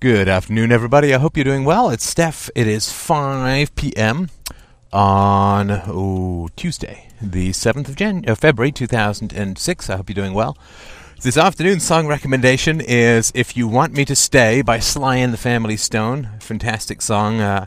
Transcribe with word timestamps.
Good 0.00 0.28
afternoon, 0.28 0.70
everybody. 0.70 1.12
I 1.12 1.18
hope 1.18 1.36
you're 1.36 1.42
doing 1.42 1.64
well. 1.64 1.90
It's 1.90 2.08
Steph. 2.08 2.50
It 2.54 2.68
is 2.68 2.92
5 2.92 3.74
p.m. 3.74 4.30
on 4.92 5.72
oh, 5.72 6.48
Tuesday, 6.54 7.08
the 7.20 7.50
7th 7.50 7.88
of 7.88 7.96
Jan- 7.96 8.24
uh, 8.28 8.36
February 8.36 8.70
2006. 8.70 9.90
I 9.90 9.96
hope 9.96 10.08
you're 10.08 10.14
doing 10.14 10.34
well. 10.34 10.56
This 11.22 11.36
afternoon's 11.36 11.82
song 11.82 12.06
recommendation 12.06 12.80
is 12.80 13.32
If 13.34 13.56
You 13.56 13.66
Want 13.66 13.92
Me 13.92 14.04
to 14.04 14.14
Stay 14.14 14.62
by 14.62 14.78
Sly 14.78 15.16
and 15.16 15.32
the 15.32 15.36
Family 15.36 15.76
Stone. 15.76 16.28
Fantastic 16.38 17.02
song. 17.02 17.40
Uh, 17.40 17.66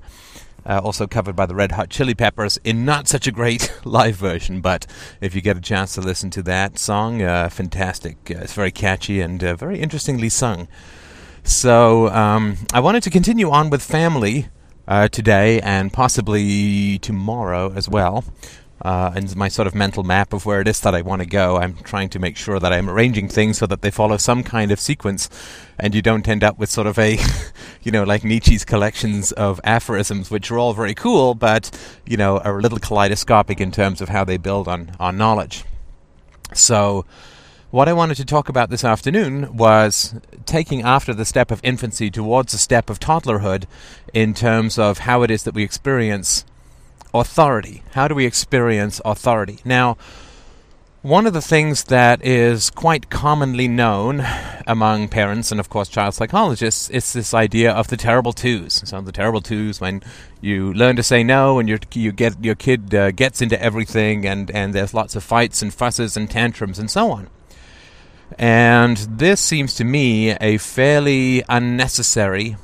uh, 0.65 0.79
also 0.81 1.07
covered 1.07 1.35
by 1.35 1.45
the 1.45 1.55
Red 1.55 1.73
Hot 1.73 1.89
Chili 1.89 2.13
Peppers 2.13 2.57
in 2.63 2.85
not 2.85 3.09
such 3.09 3.27
a 3.27 3.31
great 3.33 3.73
live 3.83 4.15
version, 4.15 4.61
but 4.61 4.87
if 5.19 5.35
you 5.35 5.41
get 5.41 5.57
a 5.57 5.61
chance 5.61 5.95
to 5.95 6.01
listen 6.01 6.29
to 6.29 6.43
that 6.43 6.79
song, 6.79 7.21
uh, 7.21 7.49
fantastic. 7.49 8.31
Uh, 8.31 8.39
it's 8.39 8.53
very 8.53 8.71
catchy 8.71 9.19
and 9.19 9.43
uh, 9.43 9.53
very 9.57 9.81
interestingly 9.81 10.29
sung. 10.29 10.69
So 11.43 12.09
um, 12.09 12.57
I 12.73 12.79
wanted 12.79 13.03
to 13.03 13.09
continue 13.09 13.49
on 13.49 13.69
with 13.69 13.81
family 13.81 14.47
uh, 14.87 15.07
today 15.07 15.59
and 15.61 15.91
possibly 15.91 16.99
tomorrow 16.99 17.71
as 17.75 17.89
well. 17.89 18.23
Uh, 18.81 19.11
and 19.15 19.35
my 19.35 19.47
sort 19.47 19.67
of 19.67 19.75
mental 19.75 20.03
map 20.03 20.33
of 20.33 20.45
where 20.45 20.59
it 20.59 20.67
is 20.67 20.79
that 20.81 20.95
I 20.95 21.01
want 21.01 21.21
to 21.21 21.27
go. 21.27 21.57
I'm 21.57 21.75
trying 21.77 22.09
to 22.09 22.19
make 22.19 22.35
sure 22.35 22.59
that 22.59 22.73
I'm 22.73 22.89
arranging 22.89 23.27
things 23.27 23.59
so 23.59 23.67
that 23.67 23.83
they 23.83 23.91
follow 23.91 24.17
some 24.17 24.41
kind 24.41 24.71
of 24.71 24.79
sequence, 24.79 25.29
and 25.77 25.93
you 25.93 26.01
don't 26.01 26.27
end 26.27 26.43
up 26.43 26.57
with 26.57 26.71
sort 26.71 26.87
of 26.87 26.97
a, 26.97 27.19
you 27.83 27.91
know, 27.91 28.03
like 28.03 28.23
Nietzsche's 28.23 28.65
collections 28.65 29.31
of 29.33 29.61
aphorisms, 29.63 30.31
which 30.31 30.49
are 30.49 30.57
all 30.57 30.73
very 30.73 30.95
cool, 30.95 31.35
but 31.35 31.69
you 32.07 32.17
know, 32.17 32.39
are 32.39 32.57
a 32.57 32.61
little 32.61 32.79
kaleidoscopic 32.79 33.61
in 33.61 33.71
terms 33.71 34.01
of 34.01 34.09
how 34.09 34.23
they 34.23 34.37
build 34.37 34.67
on 34.67 34.95
on 34.99 35.15
knowledge. 35.15 35.63
So, 36.53 37.05
what 37.71 37.87
I 37.87 37.93
wanted 37.93 38.15
to 38.15 38.25
talk 38.25 38.49
about 38.49 38.69
this 38.69 38.83
afternoon 38.83 39.55
was 39.55 40.13
taking 40.45 40.81
after 40.81 41.13
the 41.13 41.23
step 41.23 41.51
of 41.51 41.61
infancy 41.63 42.11
towards 42.11 42.51
the 42.51 42.57
step 42.57 42.89
of 42.89 42.99
toddlerhood 42.99 43.63
in 44.13 44.33
terms 44.33 44.77
of 44.77 44.99
how 44.99 45.23
it 45.23 45.31
is 45.31 45.43
that 45.43 45.53
we 45.53 45.63
experience 45.63 46.43
authority. 47.13 47.81
How 47.93 48.09
do 48.09 48.15
we 48.15 48.25
experience 48.25 48.99
authority? 49.05 49.59
Now, 49.63 49.95
one 51.01 51.25
of 51.25 51.31
the 51.31 51.41
things 51.41 51.85
that 51.85 52.23
is 52.23 52.69
quite 52.69 53.09
commonly 53.09 53.69
known 53.69 54.23
among 54.67 55.07
parents 55.07 55.49
and, 55.49 55.59
of 55.59 55.69
course, 55.69 55.87
child 55.87 56.13
psychologists 56.13 56.89
is 56.89 57.13
this 57.13 57.33
idea 57.33 57.71
of 57.71 57.87
the 57.87 57.97
terrible 57.97 58.33
twos. 58.33 58.87
So, 58.87 58.99
the 58.99 59.13
terrible 59.13 59.41
twos 59.41 59.79
when 59.79 60.03
you 60.41 60.73
learn 60.73 60.97
to 60.97 61.03
say 61.03 61.23
no 61.23 61.57
and 61.57 61.69
you 61.69 61.79
you 61.93 62.11
get 62.11 62.43
your 62.43 62.53
kid 62.53 62.93
uh, 62.93 63.11
gets 63.11 63.41
into 63.41 63.59
everything, 63.59 64.27
and 64.27 64.51
and 64.51 64.75
there's 64.75 64.93
lots 64.93 65.15
of 65.15 65.23
fights 65.23 65.63
and 65.63 65.73
fusses 65.73 66.15
and 66.15 66.29
tantrums 66.29 66.77
and 66.77 66.91
so 66.91 67.09
on. 67.11 67.29
And 68.37 68.97
this 68.97 69.39
seems 69.41 69.73
to 69.75 69.83
me 69.83 70.31
a 70.31 70.57
fairly 70.57 71.43
unnecessary 71.49 72.55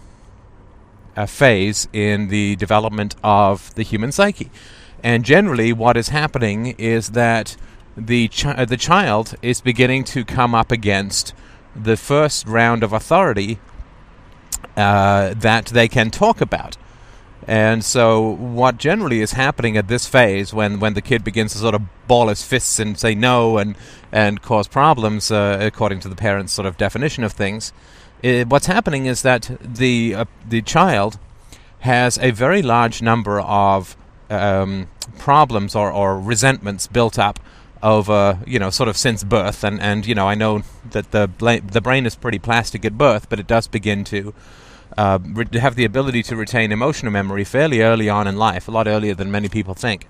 uh, 1.15 1.25
phase 1.25 1.87
in 1.91 2.29
the 2.29 2.55
development 2.55 3.15
of 3.23 3.73
the 3.75 3.83
human 3.83 4.11
psyche. 4.11 4.49
And 5.03 5.25
generally, 5.25 5.73
what 5.73 5.97
is 5.97 6.09
happening 6.09 6.75
is 6.77 7.09
that 7.09 7.57
the 7.95 8.27
chi- 8.29 8.53
uh, 8.53 8.65
the 8.65 8.77
child 8.77 9.35
is 9.41 9.61
beginning 9.61 10.03
to 10.05 10.23
come 10.23 10.53
up 10.53 10.71
against 10.71 11.33
the 11.75 11.97
first 11.97 12.47
round 12.47 12.83
of 12.83 12.93
authority 12.93 13.59
uh, 14.75 15.33
that 15.35 15.67
they 15.67 15.87
can 15.87 16.11
talk 16.11 16.41
about. 16.41 16.77
And 17.47 17.83
so, 17.85 18.31
what 18.35 18.77
generally 18.77 19.21
is 19.21 19.31
happening 19.31 19.77
at 19.77 19.87
this 19.87 20.05
phase, 20.05 20.53
when, 20.53 20.81
when 20.81 20.95
the 20.95 21.01
kid 21.01 21.23
begins 21.23 21.53
to 21.53 21.59
sort 21.59 21.75
of 21.75 21.83
ball 22.05 22.27
his 22.27 22.43
fists 22.43 22.77
and 22.77 22.99
say 22.99 23.15
no 23.15 23.57
and 23.57 23.75
and 24.11 24.41
cause 24.41 24.67
problems, 24.67 25.31
uh, 25.31 25.57
according 25.61 26.01
to 26.01 26.09
the 26.09 26.15
parents' 26.15 26.51
sort 26.51 26.65
of 26.65 26.75
definition 26.75 27.23
of 27.23 27.31
things, 27.31 27.71
it, 28.21 28.47
what's 28.49 28.65
happening 28.65 29.05
is 29.05 29.21
that 29.21 29.49
the 29.61 30.13
uh, 30.13 30.25
the 30.45 30.61
child 30.61 31.19
has 31.79 32.17
a 32.19 32.31
very 32.31 32.61
large 32.61 33.01
number 33.01 33.39
of 33.39 33.95
um, 34.29 34.89
problems 35.17 35.73
or, 35.73 35.89
or 35.91 36.19
resentments 36.19 36.87
built 36.87 37.17
up 37.17 37.39
over 37.83 38.39
you 38.45 38.59
know 38.59 38.69
sort 38.69 38.89
of 38.89 38.97
since 38.97 39.23
birth, 39.23 39.63
and 39.63 39.79
and 39.79 40.05
you 40.05 40.15
know 40.15 40.27
I 40.27 40.35
know 40.35 40.63
that 40.91 41.11
the 41.11 41.27
bla- 41.27 41.61
the 41.61 41.79
brain 41.81 42.05
is 42.05 42.15
pretty 42.15 42.39
plastic 42.39 42.83
at 42.83 42.97
birth, 42.97 43.29
but 43.29 43.39
it 43.39 43.47
does 43.47 43.67
begin 43.67 44.03
to 44.05 44.33
uh, 44.97 45.19
re- 45.21 45.59
have 45.59 45.75
the 45.75 45.85
ability 45.85 46.23
to 46.23 46.35
retain 46.35 46.71
emotional 46.71 47.11
memory 47.11 47.43
fairly 47.43 47.81
early 47.81 48.09
on 48.09 48.27
in 48.27 48.37
life, 48.37 48.67
a 48.67 48.71
lot 48.71 48.87
earlier 48.87 49.15
than 49.15 49.31
many 49.31 49.49
people 49.49 49.73
think. 49.73 50.07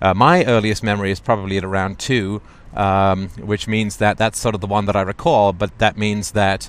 Uh, 0.00 0.12
my 0.14 0.44
earliest 0.44 0.82
memory 0.82 1.10
is 1.10 1.20
probably 1.20 1.56
at 1.56 1.64
around 1.64 1.98
two, 1.98 2.42
um, 2.74 3.28
which 3.38 3.68
means 3.68 3.96
that 3.98 4.18
that's 4.18 4.38
sort 4.38 4.54
of 4.54 4.60
the 4.60 4.66
one 4.66 4.86
that 4.86 4.96
I 4.96 5.02
recall, 5.02 5.52
but 5.52 5.78
that 5.78 5.96
means 5.96 6.32
that 6.32 6.68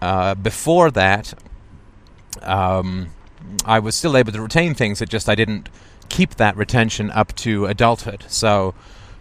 uh, 0.00 0.34
before 0.34 0.90
that, 0.92 1.34
um, 2.42 3.08
I 3.64 3.78
was 3.78 3.94
still 3.94 4.16
able 4.16 4.32
to 4.32 4.40
retain 4.42 4.74
things, 4.74 5.00
it 5.00 5.08
just 5.08 5.28
I 5.28 5.34
didn't 5.34 5.68
keep 6.08 6.36
that 6.36 6.56
retention 6.56 7.10
up 7.10 7.34
to 7.36 7.66
adulthood. 7.66 8.24
So 8.28 8.74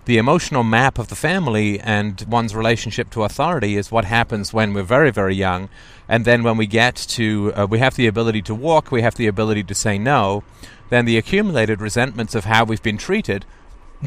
the 0.08 0.18
emotional 0.18 0.64
map 0.64 0.98
of 0.98 1.10
the 1.10 1.16
family 1.16 1.82
and 1.82 2.26
one's 2.30 2.56
relationship 2.56 3.10
to 3.10 3.24
authority 3.24 3.76
is 3.76 3.92
what 3.92 4.06
happens 4.06 4.54
when 4.54 4.74
we're 4.74 4.82
very, 4.82 5.12
very 5.12 5.36
young. 5.36 5.68
And 6.08 6.24
then 6.24 6.44
when 6.44 6.56
we 6.56 6.66
get 6.66 6.96
to, 7.10 7.52
uh, 7.54 7.68
we 7.70 7.80
have 7.80 7.98
the 7.98 8.08
ability 8.08 8.42
to 8.44 8.56
walk, 8.56 8.90
we 8.90 9.02
have 9.02 9.16
the 9.16 9.28
ability 9.28 9.64
to 9.64 9.76
say 9.76 9.98
no, 9.98 10.46
then 10.90 11.04
the 11.04 11.18
accumulated 11.18 11.82
resentments 11.82 12.36
of 12.36 12.46
how 12.46 12.64
we've 12.64 12.82
been 12.82 12.98
treated 12.98 13.46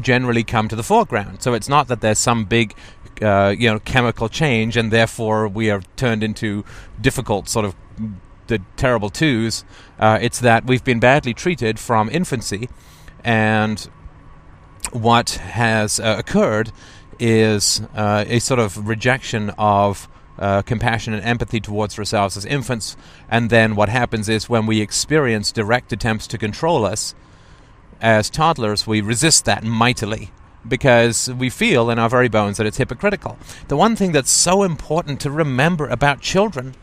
generally 0.01 0.43
come 0.43 0.67
to 0.69 0.75
the 0.75 0.81
foreground. 0.81 1.43
So 1.43 1.53
it's 1.53 1.69
not 1.69 1.87
that 1.89 2.01
there's 2.01 2.17
some 2.17 2.45
big, 2.45 2.73
uh, 3.21 3.53
you 3.55 3.71
know, 3.71 3.77
chemical 3.77 4.27
change 4.27 4.77
and 4.77 4.89
therefore 4.89 5.47
we 5.47 5.69
are 5.69 5.83
turned 5.97 6.23
into 6.23 6.65
difficult 6.99 7.47
sort 7.47 7.63
of 7.63 7.75
the 8.47 8.59
terrible 8.75 9.11
twos. 9.11 9.63
Uh, 9.99 10.17
it's 10.19 10.39
that 10.39 10.65
we've 10.65 10.83
been 10.83 10.99
badly 10.99 11.35
treated 11.35 11.77
from 11.77 12.09
infancy 12.09 12.69
and 13.23 13.87
what 14.91 15.31
has 15.31 15.99
uh, 15.99 16.15
occurred 16.19 16.71
is 17.19 17.81
uh, 17.95 18.25
a 18.27 18.39
sort 18.39 18.59
of 18.59 18.87
rejection 18.87 19.51
of 19.57 20.07
uh, 20.39 20.61
compassion 20.63 21.13
and 21.13 21.23
empathy 21.23 21.59
towards 21.59 21.97
ourselves 21.99 22.35
as 22.35 22.45
infants. 22.45 22.97
And 23.29 23.49
then 23.49 23.75
what 23.75 23.89
happens 23.89 24.27
is 24.27 24.49
when 24.49 24.65
we 24.65 24.81
experience 24.81 25.51
direct 25.51 25.93
attempts 25.93 26.27
to 26.27 26.37
control 26.37 26.85
us 26.85 27.13
as 28.01 28.29
toddlers, 28.29 28.87
we 28.87 29.01
resist 29.01 29.45
that 29.45 29.63
mightily 29.63 30.31
because 30.67 31.31
we 31.31 31.49
feel 31.49 31.89
in 31.89 31.99
our 31.99 32.09
very 32.09 32.27
bones 32.27 32.57
that 32.57 32.65
it's 32.65 32.77
hypocritical. 32.77 33.37
The 33.67 33.77
one 33.77 33.95
thing 33.95 34.11
that's 34.11 34.31
so 34.31 34.63
important 34.63 35.19
to 35.21 35.31
remember 35.31 35.87
about 35.87 36.21
children 36.21 36.75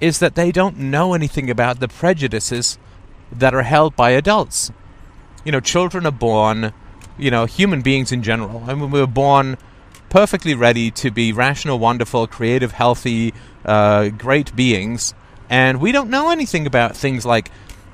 is 0.00 0.18
that 0.18 0.34
they 0.34 0.52
don't 0.52 0.78
know 0.78 1.14
anything 1.14 1.48
about 1.48 1.80
the 1.80 1.88
prejudices 1.88 2.78
that 3.30 3.54
are 3.54 3.62
held 3.62 3.96
by 3.96 4.10
adults. 4.10 4.70
You 5.44 5.52
know, 5.52 5.60
children 5.60 6.06
are 6.06 6.12
born 6.12 6.72
you 7.18 7.30
know, 7.30 7.44
human 7.44 7.82
beings 7.82 8.12
in 8.12 8.22
general. 8.22 8.64
I 8.66 8.74
mean, 8.74 8.90
we 8.90 9.00
were 9.00 9.06
born 9.06 9.58
perfectly 10.08 10.54
ready 10.54 10.90
to 10.90 11.10
be 11.10 11.32
rational, 11.32 11.78
wonderful, 11.78 12.26
creative, 12.26 12.72
healthy, 12.72 13.32
uh, 13.64 14.08
great 14.08 14.54
beings, 14.54 15.14
and 15.48 15.80
we 15.80 15.92
don't 15.92 16.10
know 16.10 16.30
anything 16.30 16.66
about 16.66 16.96
things 16.96 17.24
like 17.24 17.50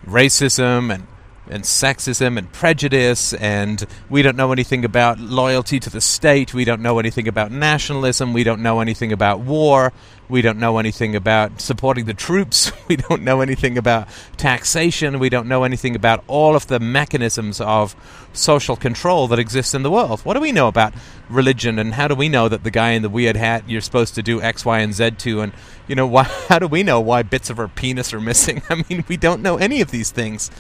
racism 0.06 0.92
and 0.92 1.06
and 1.50 1.64
sexism 1.64 2.38
and 2.38 2.50
prejudice, 2.52 3.32
and 3.34 3.86
we 4.08 4.22
don't 4.22 4.36
know 4.36 4.52
anything 4.52 4.84
about 4.84 5.18
loyalty 5.18 5.80
to 5.80 5.90
the 5.90 6.00
state. 6.00 6.54
We 6.54 6.64
don't 6.64 6.82
know 6.82 6.98
anything 6.98 7.28
about 7.28 7.50
nationalism. 7.50 8.32
We 8.32 8.44
don't 8.44 8.62
know 8.62 8.80
anything 8.80 9.12
about 9.12 9.40
war. 9.40 9.92
We 10.28 10.42
don't 10.42 10.58
know 10.58 10.78
anything 10.78 11.16
about 11.16 11.60
supporting 11.60 12.04
the 12.04 12.14
troops. 12.14 12.72
We 12.88 12.96
don't 12.96 13.22
know 13.22 13.42
anything 13.42 13.76
about 13.76 14.08
taxation. 14.38 15.18
We 15.18 15.28
don't 15.28 15.46
know 15.46 15.64
anything 15.64 15.94
about 15.94 16.24
all 16.26 16.56
of 16.56 16.68
the 16.68 16.80
mechanisms 16.80 17.60
of 17.60 17.94
social 18.32 18.76
control 18.76 19.28
that 19.28 19.38
exist 19.38 19.74
in 19.74 19.82
the 19.82 19.90
world. 19.90 20.20
What 20.20 20.34
do 20.34 20.40
we 20.40 20.52
know 20.52 20.68
about 20.68 20.94
religion, 21.28 21.78
and 21.78 21.92
how 21.92 22.08
do 22.08 22.14
we 22.14 22.30
know 22.30 22.48
that 22.48 22.64
the 22.64 22.70
guy 22.70 22.92
in 22.92 23.02
the 23.02 23.10
weird 23.10 23.36
hat 23.36 23.64
you're 23.68 23.82
supposed 23.82 24.14
to 24.14 24.22
do 24.22 24.40
X, 24.40 24.64
Y, 24.64 24.78
and 24.78 24.94
Z 24.94 25.10
to? 25.10 25.42
And 25.42 25.52
you 25.86 25.94
know, 25.94 26.06
why, 26.14 26.22
how 26.48 26.58
do 26.58 26.66
we 26.66 26.82
know 26.82 26.98
why 26.98 27.22
bits 27.22 27.50
of 27.50 27.58
our 27.58 27.68
penis 27.68 28.14
are 28.14 28.20
missing? 28.22 28.62
I 28.70 28.82
mean, 28.88 29.04
we 29.06 29.18
don't 29.18 29.42
know 29.42 29.58
any 29.58 29.82
of 29.82 29.90
these 29.90 30.10
things 30.10 30.50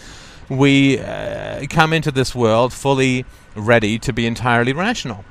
we 0.48 0.98
uh, 0.98 1.66
come 1.68 1.92
into 1.92 2.10
this 2.10 2.34
world 2.34 2.72
fully 2.72 3.24
ready 3.54 3.98
to 3.98 4.12
be 4.12 4.26
entirely 4.26 4.72
rational. 4.72 5.24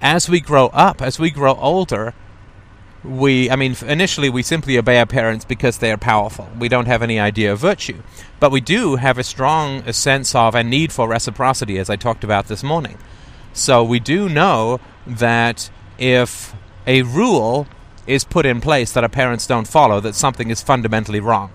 As 0.00 0.28
we 0.28 0.40
grow 0.40 0.66
up, 0.68 1.02
as 1.02 1.18
we 1.18 1.30
grow 1.30 1.54
older, 1.54 2.14
we, 3.04 3.50
I 3.50 3.56
mean, 3.56 3.76
initially 3.86 4.28
we 4.28 4.42
simply 4.42 4.78
obey 4.78 4.98
our 4.98 5.06
parents 5.06 5.44
because 5.44 5.78
they 5.78 5.90
are 5.92 5.96
powerful. 5.96 6.48
We 6.58 6.68
don't 6.68 6.86
have 6.86 7.02
any 7.02 7.18
idea 7.18 7.52
of 7.52 7.58
virtue. 7.58 8.02
But 8.38 8.50
we 8.50 8.60
do 8.60 8.96
have 8.96 9.18
a 9.18 9.24
strong 9.24 9.90
sense 9.92 10.34
of 10.34 10.54
and 10.54 10.70
need 10.70 10.92
for 10.92 11.08
reciprocity, 11.08 11.78
as 11.78 11.90
I 11.90 11.96
talked 11.96 12.24
about 12.24 12.46
this 12.46 12.62
morning. 12.62 12.98
So 13.52 13.82
we 13.82 14.00
do 14.00 14.28
know 14.28 14.80
that 15.06 15.70
if 15.98 16.54
a 16.86 17.02
rule 17.02 17.66
is 18.06 18.24
put 18.24 18.46
in 18.46 18.60
place 18.60 18.92
that 18.92 19.04
our 19.04 19.10
parents 19.10 19.46
don't 19.46 19.68
follow, 19.68 20.00
that 20.00 20.14
something 20.14 20.50
is 20.50 20.62
fundamentally 20.62 21.20
wrong. 21.20 21.50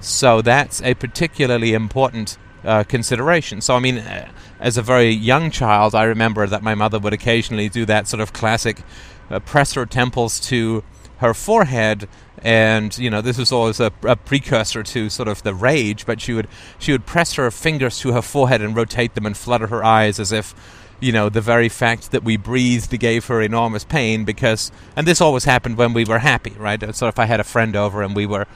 So 0.00 0.42
that's 0.42 0.82
a 0.82 0.94
particularly 0.94 1.74
important 1.74 2.38
uh, 2.64 2.84
consideration. 2.84 3.60
So, 3.60 3.76
I 3.76 3.80
mean, 3.80 3.98
uh, 3.98 4.30
as 4.58 4.76
a 4.76 4.82
very 4.82 5.10
young 5.10 5.50
child, 5.50 5.94
I 5.94 6.04
remember 6.04 6.46
that 6.46 6.62
my 6.62 6.74
mother 6.74 6.98
would 6.98 7.12
occasionally 7.12 7.68
do 7.68 7.84
that 7.86 8.08
sort 8.08 8.20
of 8.20 8.32
classic 8.32 8.82
uh, 9.30 9.38
press 9.40 9.74
her 9.74 9.86
temples 9.86 10.40
to 10.40 10.82
her 11.18 11.34
forehead 11.34 12.08
and 12.42 12.96
you 12.96 13.10
know 13.10 13.20
this 13.20 13.36
was 13.36 13.52
always 13.52 13.78
a, 13.78 13.92
a, 14.04 14.16
precursor 14.16 14.82
to 14.82 15.10
sort 15.10 15.28
of 15.28 15.42
the 15.42 15.54
rage 15.54 16.06
but 16.06 16.20
she 16.20 16.32
would 16.32 16.48
she 16.78 16.92
would 16.92 17.04
press 17.04 17.34
her 17.34 17.50
fingers 17.50 17.98
to 17.98 18.12
her 18.12 18.22
forehead 18.22 18.62
and 18.62 18.74
rotate 18.74 19.14
them 19.14 19.26
and 19.26 19.36
flutter 19.36 19.66
her 19.66 19.84
eyes 19.84 20.18
as 20.18 20.32
if 20.32 20.54
you 20.98 21.12
know 21.12 21.28
the 21.28 21.42
very 21.42 21.68
fact 21.68 22.10
that 22.10 22.24
we 22.24 22.38
breathed 22.38 22.98
gave 22.98 23.26
her 23.26 23.42
enormous 23.42 23.84
pain 23.84 24.24
because 24.24 24.72
and 24.96 25.06
this 25.06 25.20
always 25.20 25.44
happened 25.44 25.76
when 25.76 25.92
we 25.92 26.04
were 26.04 26.20
happy 26.20 26.54
right 26.56 26.94
so 26.94 27.06
if 27.06 27.18
i 27.18 27.26
had 27.26 27.38
a 27.38 27.44
friend 27.44 27.76
over 27.76 28.02
and 28.02 28.16
we 28.16 28.24
were 28.24 28.46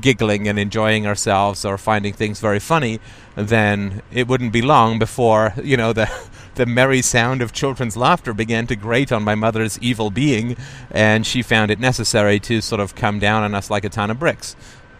giggling 0.00 0.48
and 0.48 0.58
enjoying 0.58 1.06
ourselves 1.06 1.64
or 1.64 1.76
finding 1.76 2.12
things 2.12 2.40
very 2.40 2.58
funny 2.58 2.98
then 3.36 4.02
it 4.12 4.28
wouldn't 4.28 4.52
be 4.52 4.62
long 4.62 4.98
before 4.98 5.54
you 5.62 5.76
know 5.76 5.92
the 5.92 6.10
the 6.54 6.66
merry 6.66 7.00
sound 7.00 7.40
of 7.40 7.52
children's 7.52 7.96
laughter 7.96 8.34
began 8.34 8.66
to 8.66 8.76
grate 8.76 9.10
on 9.10 9.22
my 9.22 9.34
mother's 9.34 9.78
evil 9.78 10.10
being, 10.10 10.56
and 10.90 11.26
she 11.26 11.42
found 11.42 11.70
it 11.70 11.80
necessary 11.80 12.38
to 12.40 12.60
sort 12.60 12.80
of 12.80 12.94
come 12.94 13.18
down 13.18 13.42
on 13.42 13.54
us 13.54 13.70
like 13.70 13.84
a 13.84 13.88
ton 13.88 14.10
of 14.10 14.18
bricks. 14.18 14.54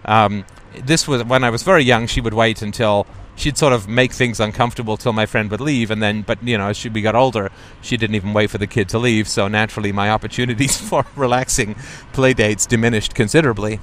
Um, 0.04 0.44
this 0.84 1.06
was 1.06 1.24
when 1.24 1.44
I 1.44 1.50
was 1.50 1.62
very 1.62 1.82
young. 1.82 2.06
She 2.06 2.20
would 2.20 2.34
wait 2.34 2.62
until 2.62 3.06
she'd 3.36 3.58
sort 3.58 3.72
of 3.72 3.88
make 3.88 4.12
things 4.12 4.40
uncomfortable 4.40 4.96
till 4.96 5.12
my 5.12 5.26
friend 5.26 5.50
would 5.50 5.60
leave, 5.60 5.90
and 5.90 6.02
then, 6.02 6.22
but 6.22 6.42
you 6.42 6.56
know, 6.56 6.68
as 6.68 6.76
she, 6.76 6.88
we 6.88 7.02
got 7.02 7.14
older, 7.14 7.50
she 7.82 7.96
didn't 7.96 8.16
even 8.16 8.32
wait 8.32 8.50
for 8.50 8.58
the 8.58 8.66
kid 8.66 8.88
to 8.90 8.98
leave. 8.98 9.28
So 9.28 9.48
naturally, 9.48 9.92
my 9.92 10.10
opportunities 10.10 10.76
for 10.88 11.04
relaxing 11.16 11.74
play 12.12 12.32
dates 12.32 12.66
diminished 12.66 13.14
considerably. 13.14 13.80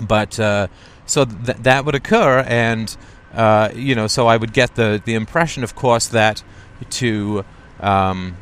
But 0.00 0.38
uh, 0.38 0.68
so 1.06 1.24
th- 1.24 1.58
that 1.58 1.84
would 1.84 1.94
occur, 1.94 2.40
and 2.40 2.96
uh, 3.34 3.70
you 3.74 3.94
know, 3.94 4.06
so 4.06 4.26
I 4.26 4.36
would 4.36 4.52
get 4.52 4.74
the 4.74 5.00
the 5.04 5.14
impression, 5.14 5.64
of 5.64 5.74
course, 5.74 6.06
that 6.08 6.42
to 6.90 7.44
um, 7.80 8.36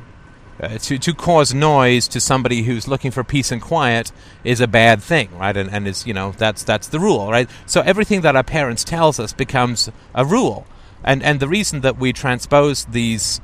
uh, 0.60 0.78
to 0.78 0.98
to 0.98 1.14
cause 1.14 1.54
noise 1.54 2.08
to 2.08 2.20
somebody 2.20 2.62
who's 2.62 2.88
looking 2.88 3.10
for 3.10 3.22
peace 3.22 3.52
and 3.52 3.62
quiet 3.62 4.12
is 4.44 4.60
a 4.60 4.66
bad 4.66 5.02
thing, 5.02 5.36
right? 5.38 5.56
And 5.56 5.70
and 5.70 5.86
is 5.86 6.06
you 6.06 6.14
know 6.14 6.32
that's 6.36 6.64
that's 6.64 6.88
the 6.88 6.98
rule, 6.98 7.30
right? 7.30 7.48
So 7.66 7.80
everything 7.82 8.22
that 8.22 8.36
our 8.36 8.44
parents 8.44 8.84
tells 8.84 9.20
us 9.20 9.32
becomes 9.32 9.90
a 10.14 10.24
rule, 10.24 10.66
and 11.04 11.22
and 11.22 11.40
the 11.40 11.48
reason 11.48 11.80
that 11.82 11.98
we 11.98 12.12
transpose 12.12 12.84
these 12.86 13.40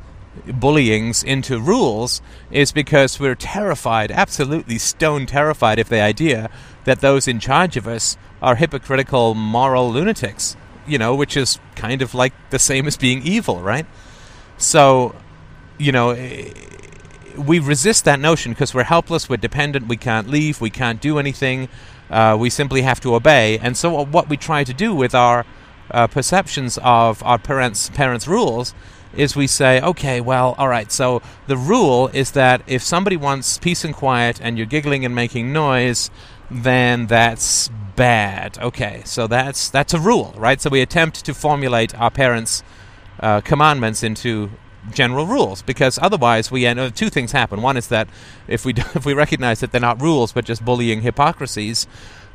bullyings 0.46 1.22
into 1.22 1.60
rules 1.60 2.20
is 2.50 2.72
because 2.72 3.20
we're 3.20 3.37
terrified, 3.37 4.10
absolutely 4.10 4.78
stone 4.78 5.26
terrified 5.26 5.78
of 5.78 5.88
the 5.88 6.00
idea 6.00 6.50
that 6.84 7.00
those 7.00 7.26
in 7.28 7.40
charge 7.40 7.76
of 7.76 7.86
us 7.86 8.16
are 8.42 8.56
hypocritical 8.56 9.34
moral 9.34 9.90
lunatics, 9.90 10.56
you 10.86 10.98
know, 10.98 11.14
which 11.14 11.36
is 11.36 11.58
kind 11.75 12.02
of 12.02 12.14
like 12.14 12.32
the 12.50 12.58
same 12.58 12.86
as 12.86 12.96
being 12.96 13.22
evil, 13.22 13.60
right? 13.60 13.86
So, 14.58 15.14
you 15.78 15.92
know, 15.92 16.10
eh, 16.10 16.52
we 17.36 17.58
resist 17.58 18.04
that 18.04 18.20
notion 18.20 18.52
because 18.52 18.75
we're 18.75 18.84
helpless, 18.84 19.28
we're 19.28 19.36
dependent, 19.36 19.88
we 19.88 19.96
can't 19.96 20.28
leave, 20.28 20.60
we 20.60 20.70
can't 20.70 21.00
do 21.00 21.19
anything, 21.19 21.69
uh, 22.10 22.36
we 22.38 22.50
simply 22.50 22.82
have 22.82 23.00
to 23.00 23.14
obey. 23.14 23.58
And 23.58 23.76
so, 23.76 24.04
what 24.04 24.28
we 24.28 24.36
try 24.36 24.62
to 24.64 24.75
do 24.75 24.94
with 24.94 25.14
our 25.14 25.44
uh, 25.90 26.06
perceptions 26.06 26.78
of 26.82 27.22
our 27.22 27.38
parents' 27.38 27.90
parents' 27.90 28.26
rules 28.28 28.75
is 29.16 29.37
we 29.37 29.46
say, 29.46 29.81
okay, 29.81 30.20
well, 30.20 30.55
all 30.58 30.69
right. 30.69 30.90
So 30.90 31.22
the 31.46 31.56
rule 31.56 32.08
is 32.08 32.32
that 32.32 32.62
if 32.66 32.82
somebody 32.82 33.16
wants 33.16 33.58
peace 33.58 33.84
and 33.84 33.94
quiet, 33.94 34.40
and 34.40 34.56
you're 34.56 34.66
giggling 34.66 35.05
and 35.05 35.14
making 35.14 35.52
noise, 35.52 36.11
then 36.50 37.06
that's 37.06 37.69
bad. 37.96 38.58
Okay, 38.58 39.02
so 39.05 39.26
that's 39.26 39.70
that's 39.70 39.94
a 39.94 40.00
rule, 40.00 40.34
right? 40.37 40.61
So 40.61 40.70
we 40.70 40.81
attempt 40.81 41.25
to 41.25 41.34
formulate 41.34 41.94
our 41.99 42.11
parents' 42.11 42.62
uh, 43.20 43.40
commandments 43.40 44.02
into 44.02 44.50
general 44.93 45.26
rules 45.26 45.62
because 45.62 45.99
otherwise 46.02 46.50
we 46.50 46.67
end 46.67 46.78
uh, 46.78 46.90
two 46.90 47.08
things 47.08 47.32
happen 47.32 47.62
one 47.62 47.75
is 47.75 47.88
that 47.88 48.06
if 48.46 48.67
we 48.67 48.72
do, 48.75 48.82
if 48.94 49.06
we 49.06 49.14
recognize 49.14 49.60
that 49.60 49.72
they're 49.72 49.81
not 49.81 49.99
rules 50.02 50.31
but 50.32 50.44
just 50.44 50.62
bullying 50.62 51.00
hypocrisies 51.00 51.87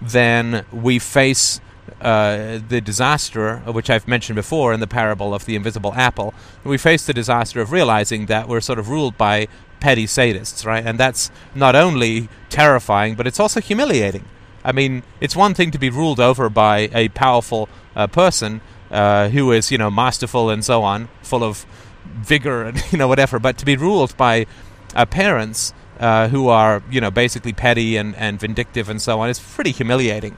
then 0.01 0.65
we 0.71 0.97
face 0.97 1.61
uh, 2.01 2.59
the 2.67 2.81
disaster, 2.81 3.57
which 3.65 3.89
I've 3.89 4.07
mentioned 4.07 4.35
before 4.35 4.73
in 4.73 4.79
the 4.79 4.87
parable 4.87 5.33
of 5.33 5.45
the 5.45 5.55
invisible 5.55 5.93
apple, 5.93 6.33
we 6.63 6.77
face 6.77 7.05
the 7.05 7.13
disaster 7.13 7.61
of 7.61 7.71
realizing 7.71 8.27
that 8.27 8.47
we're 8.47 8.61
sort 8.61 8.79
of 8.79 8.89
ruled 8.89 9.17
by 9.17 9.47
petty 9.79 10.05
sadists, 10.05 10.65
right? 10.65 10.85
And 10.85 10.99
that's 10.99 11.31
not 11.55 11.75
only 11.75 12.29
terrifying, 12.49 13.15
but 13.15 13.27
it's 13.27 13.39
also 13.39 13.61
humiliating. 13.61 14.25
I 14.63 14.71
mean, 14.71 15.03
it's 15.21 15.35
one 15.35 15.53
thing 15.53 15.71
to 15.71 15.79
be 15.79 15.89
ruled 15.89 16.19
over 16.19 16.49
by 16.49 16.89
a 16.93 17.09
powerful 17.09 17.69
uh, 17.95 18.07
person, 18.07 18.61
uh, 18.91 19.29
who 19.29 19.51
is 19.51 19.71
you 19.71 19.77
know 19.77 19.89
masterful 19.89 20.49
and 20.49 20.63
so 20.63 20.83
on, 20.83 21.09
full 21.21 21.43
of 21.43 21.65
vigor 22.05 22.63
and 22.63 22.83
you 22.91 22.97
know 22.97 23.07
whatever. 23.07 23.39
But 23.39 23.57
to 23.59 23.65
be 23.65 23.77
ruled 23.77 24.15
by 24.17 24.45
uh, 24.95 25.05
parents 25.05 25.73
uh, 25.99 26.27
who 26.29 26.49
are 26.49 26.83
you 26.89 27.01
know 27.01 27.11
basically 27.11 27.53
petty 27.53 27.97
and, 27.97 28.15
and 28.15 28.39
vindictive 28.39 28.89
and 28.89 29.01
so 29.01 29.19
on 29.19 29.29
is 29.29 29.39
pretty 29.39 29.71
humiliating. 29.71 30.37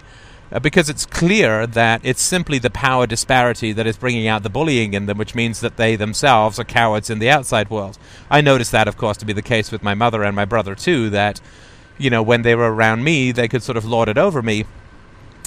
Uh, 0.51 0.59
because 0.59 0.89
it's 0.89 1.06
clear 1.06 1.65
that 1.65 2.01
it's 2.03 2.21
simply 2.21 2.59
the 2.59 2.69
power 2.69 3.07
disparity 3.07 3.71
that 3.71 3.88
is 3.88 3.95
bringing 3.95 4.27
out 4.27 4.44
the 4.44 4.50
bullying 4.50 4.94
in 4.94 5.06
them, 5.06 5.18
which 5.18 5.33
means 5.33 5.62
that 5.62 5.77
they 5.77 5.95
themselves 5.95 6.59
are 6.59 6.65
cowards 6.65 7.09
in 7.09 7.19
the 7.19 7.30
outside 7.30 7.69
world. 7.69 7.98
I 8.30 8.42
noticed 8.42 8.71
that, 8.74 8.88
of 8.88 8.98
course, 8.98 9.18
to 9.18 9.25
be 9.25 9.33
the 9.33 9.42
case 9.42 9.71
with 9.71 9.81
my 9.81 9.94
mother 9.94 10.24
and 10.24 10.36
my 10.36 10.45
brother 10.45 10.75
too. 10.75 11.09
That 11.09 11.39
you 11.98 12.09
know 12.09 12.21
when 12.21 12.42
they 12.42 12.56
were 12.56 12.74
around 12.74 13.03
me, 13.03 13.31
they 13.31 13.48
could 13.48 13.63
sort 13.63 13.77
of 13.77 13.86
lord 13.86 14.09
it 14.09 14.18
over 14.18 14.42
me 14.42 14.65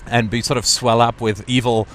and 0.06 0.30
be 0.30 0.40
sort 0.40 0.56
of 0.58 0.66
swell 0.66 1.00
up 1.00 1.20
with 1.20 1.46
evil 1.48 1.86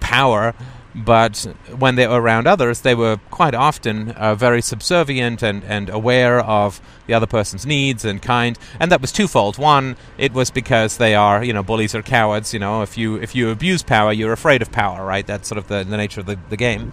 power. 0.00 0.54
But 0.94 1.46
when 1.78 1.94
they 1.94 2.06
were 2.06 2.20
around 2.20 2.46
others, 2.46 2.80
they 2.80 2.94
were 2.94 3.18
quite 3.30 3.54
often 3.54 4.10
uh, 4.12 4.34
very 4.34 4.60
subservient 4.60 5.42
and, 5.42 5.62
and 5.64 5.88
aware 5.88 6.40
of 6.40 6.80
the 7.06 7.14
other 7.14 7.26
person's 7.26 7.64
needs 7.64 8.04
and 8.04 8.20
kind. 8.20 8.58
And 8.80 8.90
that 8.90 9.00
was 9.00 9.12
twofold. 9.12 9.56
One, 9.56 9.96
it 10.18 10.32
was 10.32 10.50
because 10.50 10.96
they 10.96 11.14
are, 11.14 11.44
you 11.44 11.52
know, 11.52 11.62
bullies 11.62 11.94
or 11.94 12.02
cowards. 12.02 12.52
You 12.52 12.58
know, 12.58 12.82
if 12.82 12.98
you 12.98 13.16
if 13.16 13.34
you 13.34 13.50
abuse 13.50 13.82
power, 13.82 14.12
you're 14.12 14.32
afraid 14.32 14.62
of 14.62 14.72
power, 14.72 15.04
right? 15.04 15.26
That's 15.26 15.48
sort 15.48 15.58
of 15.58 15.68
the, 15.68 15.84
the 15.84 15.96
nature 15.96 16.20
of 16.20 16.26
the, 16.26 16.38
the 16.48 16.56
game. 16.56 16.92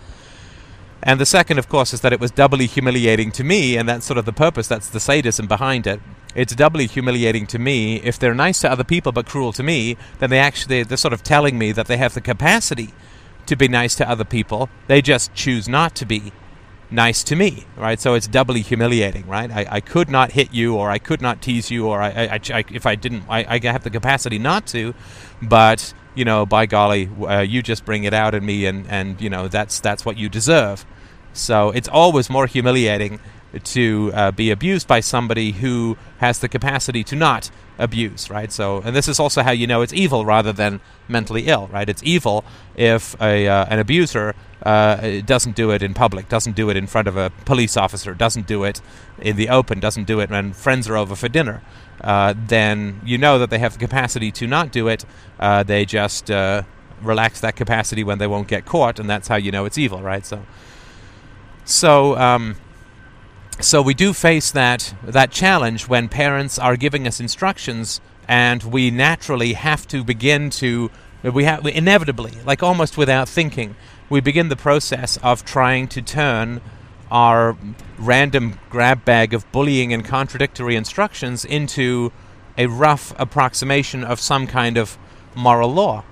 And 1.01 1.19
the 1.19 1.25
second, 1.25 1.59
of 1.59 1.69
course, 1.69 1.93
is 1.93 2.01
that 2.01 2.13
it 2.13 2.19
was 2.19 2.31
doubly 2.31 2.65
humiliating 2.65 3.31
to 3.33 3.43
me, 3.43 3.77
and 3.77 3.88
that's 3.88 4.05
sort 4.05 4.17
of 4.17 4.25
the 4.25 4.33
purpose. 4.33 4.67
That's 4.67 4.89
the 4.89 5.00
sadism 5.00 5.47
behind 5.47 5.88
it. 5.88 6.01
It's 6.35 6.53
doubly 6.53 6.85
humiliating 6.85 7.47
to 7.47 7.59
me 7.59 7.97
if 7.97 8.19
they're 8.19 8.35
nice 8.35 8.59
to 8.61 8.71
other 8.71 8.83
people 8.83 9.11
but 9.11 9.25
cruel 9.25 9.53
to 9.53 9.63
me. 9.63 9.97
Then 10.19 10.29
they 10.29 10.39
actually 10.39 10.83
they're 10.83 10.97
sort 10.97 11.13
of 11.13 11.23
telling 11.23 11.57
me 11.57 11.71
that 11.71 11.88
they 11.88 11.97
have 11.97 12.13
the 12.13 12.21
capacity 12.21 12.93
to 13.47 13.55
be 13.55 13.67
nice 13.67 13.95
to 13.95 14.09
other 14.09 14.25
people. 14.25 14.69
They 14.88 15.01
just 15.01 15.33
choose 15.33 15.67
not 15.67 15.95
to 15.95 16.05
be 16.05 16.31
nice 16.89 17.23
to 17.25 17.35
me, 17.35 17.65
right? 17.75 17.99
So 17.99 18.13
it's 18.13 18.27
doubly 18.27 18.61
humiliating, 18.61 19.27
right? 19.27 19.51
I, 19.51 19.67
I 19.69 19.79
could 19.81 20.09
not 20.09 20.31
hit 20.31 20.53
you, 20.53 20.75
or 20.75 20.89
I 20.89 20.99
could 20.99 21.21
not 21.21 21.41
tease 21.41 21.69
you, 21.69 21.88
or 21.88 22.01
I, 22.01 22.09
I, 22.09 22.39
I 22.53 22.63
if 22.71 22.85
I 22.85 22.95
didn't, 22.95 23.23
I, 23.29 23.59
have 23.63 23.83
the 23.83 23.89
capacity 23.89 24.39
not 24.39 24.67
to, 24.67 24.94
but 25.41 25.94
you 26.15 26.25
know, 26.25 26.45
by 26.45 26.65
golly, 26.65 27.10
uh, 27.22 27.41
you 27.41 27.62
just 27.62 27.86
bring 27.86 28.03
it 28.03 28.13
out 28.13 28.33
in 28.33 28.45
me, 28.45 28.65
and 28.65 28.88
and 28.88 29.22
you 29.22 29.29
know 29.29 29.48
that's 29.48 29.79
that's 29.79 30.05
what 30.05 30.17
you 30.17 30.29
deserve. 30.29 30.86
So 31.33 31.69
it's 31.69 31.88
always 31.88 32.29
more 32.29 32.48
humiliating 32.48 33.19
to 33.59 34.11
uh, 34.13 34.31
be 34.31 34.51
abused 34.51 34.87
by 34.87 34.99
somebody 34.99 35.51
who 35.51 35.97
has 36.19 36.39
the 36.39 36.47
capacity 36.47 37.03
to 37.05 37.15
not 37.15 37.49
abuse, 37.79 38.29
right? 38.29 38.51
So, 38.51 38.81
and 38.83 38.95
this 38.95 39.07
is 39.07 39.19
also 39.19 39.43
how 39.43 39.51
you 39.51 39.67
know 39.67 39.81
it's 39.81 39.93
evil 39.93 40.25
rather 40.25 40.51
than 40.51 40.79
mentally 41.07 41.47
ill, 41.47 41.67
right? 41.67 41.87
It's 41.87 42.03
evil 42.03 42.43
if 42.75 43.19
a, 43.21 43.47
uh, 43.47 43.65
an 43.69 43.79
abuser 43.79 44.35
uh, 44.63 45.21
doesn't 45.25 45.55
do 45.55 45.71
it 45.71 45.83
in 45.83 45.93
public, 45.93 46.29
doesn't 46.29 46.55
do 46.55 46.69
it 46.69 46.77
in 46.77 46.87
front 46.87 47.07
of 47.07 47.15
a 47.15 47.31
police 47.45 47.77
officer, 47.77 48.13
doesn't 48.13 48.47
do 48.47 48.63
it 48.63 48.81
in 49.19 49.35
the 49.35 49.49
open, 49.49 49.79
doesn't 49.79 50.05
do 50.05 50.19
it 50.19 50.29
when 50.29 50.53
friends 50.53 50.89
are 50.89 50.97
over 50.97 51.15
for 51.15 51.27
dinner. 51.27 51.61
Uh, 52.01 52.33
then 52.35 53.01
you 53.05 53.17
know 53.17 53.39
that 53.39 53.49
they 53.49 53.59
have 53.59 53.73
the 53.73 53.79
capacity 53.79 54.31
to 54.31 54.47
not 54.47 54.71
do 54.71 54.87
it. 54.87 55.05
Uh, 55.39 55.63
they 55.63 55.85
just 55.85 56.29
uh, 56.29 56.63
relax 57.01 57.39
that 57.41 57.55
capacity 57.55 58.03
when 58.03 58.17
they 58.17 58.27
won't 58.27 58.47
get 58.47 58.65
caught, 58.65 58.99
and 58.99 59.09
that's 59.09 59.27
how 59.27 59.35
you 59.35 59.51
know 59.51 59.65
it's 59.65 59.77
evil, 59.77 60.01
right? 60.01 60.25
So, 60.25 60.45
so. 61.65 62.17
Um, 62.17 62.55
so 63.59 63.81
we 63.81 63.93
do 63.93 64.13
face 64.13 64.51
that 64.51 64.93
that 65.03 65.31
challenge 65.31 65.87
when 65.87 66.07
parents 66.07 66.59
are 66.59 66.77
giving 66.77 67.07
us 67.07 67.19
instructions 67.19 67.99
and 68.27 68.63
we 68.63 68.91
naturally 68.91 69.53
have 69.53 69.87
to 69.87 70.03
begin 70.03 70.49
to 70.49 70.91
we 71.23 71.43
have 71.43 71.65
inevitably 71.65 72.33
like 72.45 72.61
almost 72.61 72.97
without 72.97 73.27
thinking 73.27 73.75
we 74.09 74.21
begin 74.21 74.49
the 74.49 74.55
process 74.55 75.17
of 75.17 75.43
trying 75.43 75.87
to 75.87 76.01
turn 76.01 76.61
our 77.09 77.57
random 77.97 78.59
grab 78.69 79.03
bag 79.03 79.33
of 79.33 79.49
bullying 79.51 79.91
and 79.91 80.05
contradictory 80.05 80.75
instructions 80.75 81.43
into 81.43 82.11
a 82.57 82.67
rough 82.67 83.13
approximation 83.17 84.03
of 84.03 84.19
some 84.19 84.47
kind 84.47 84.77
of 84.77 84.97
moral 85.35 85.71
law. 85.71 86.03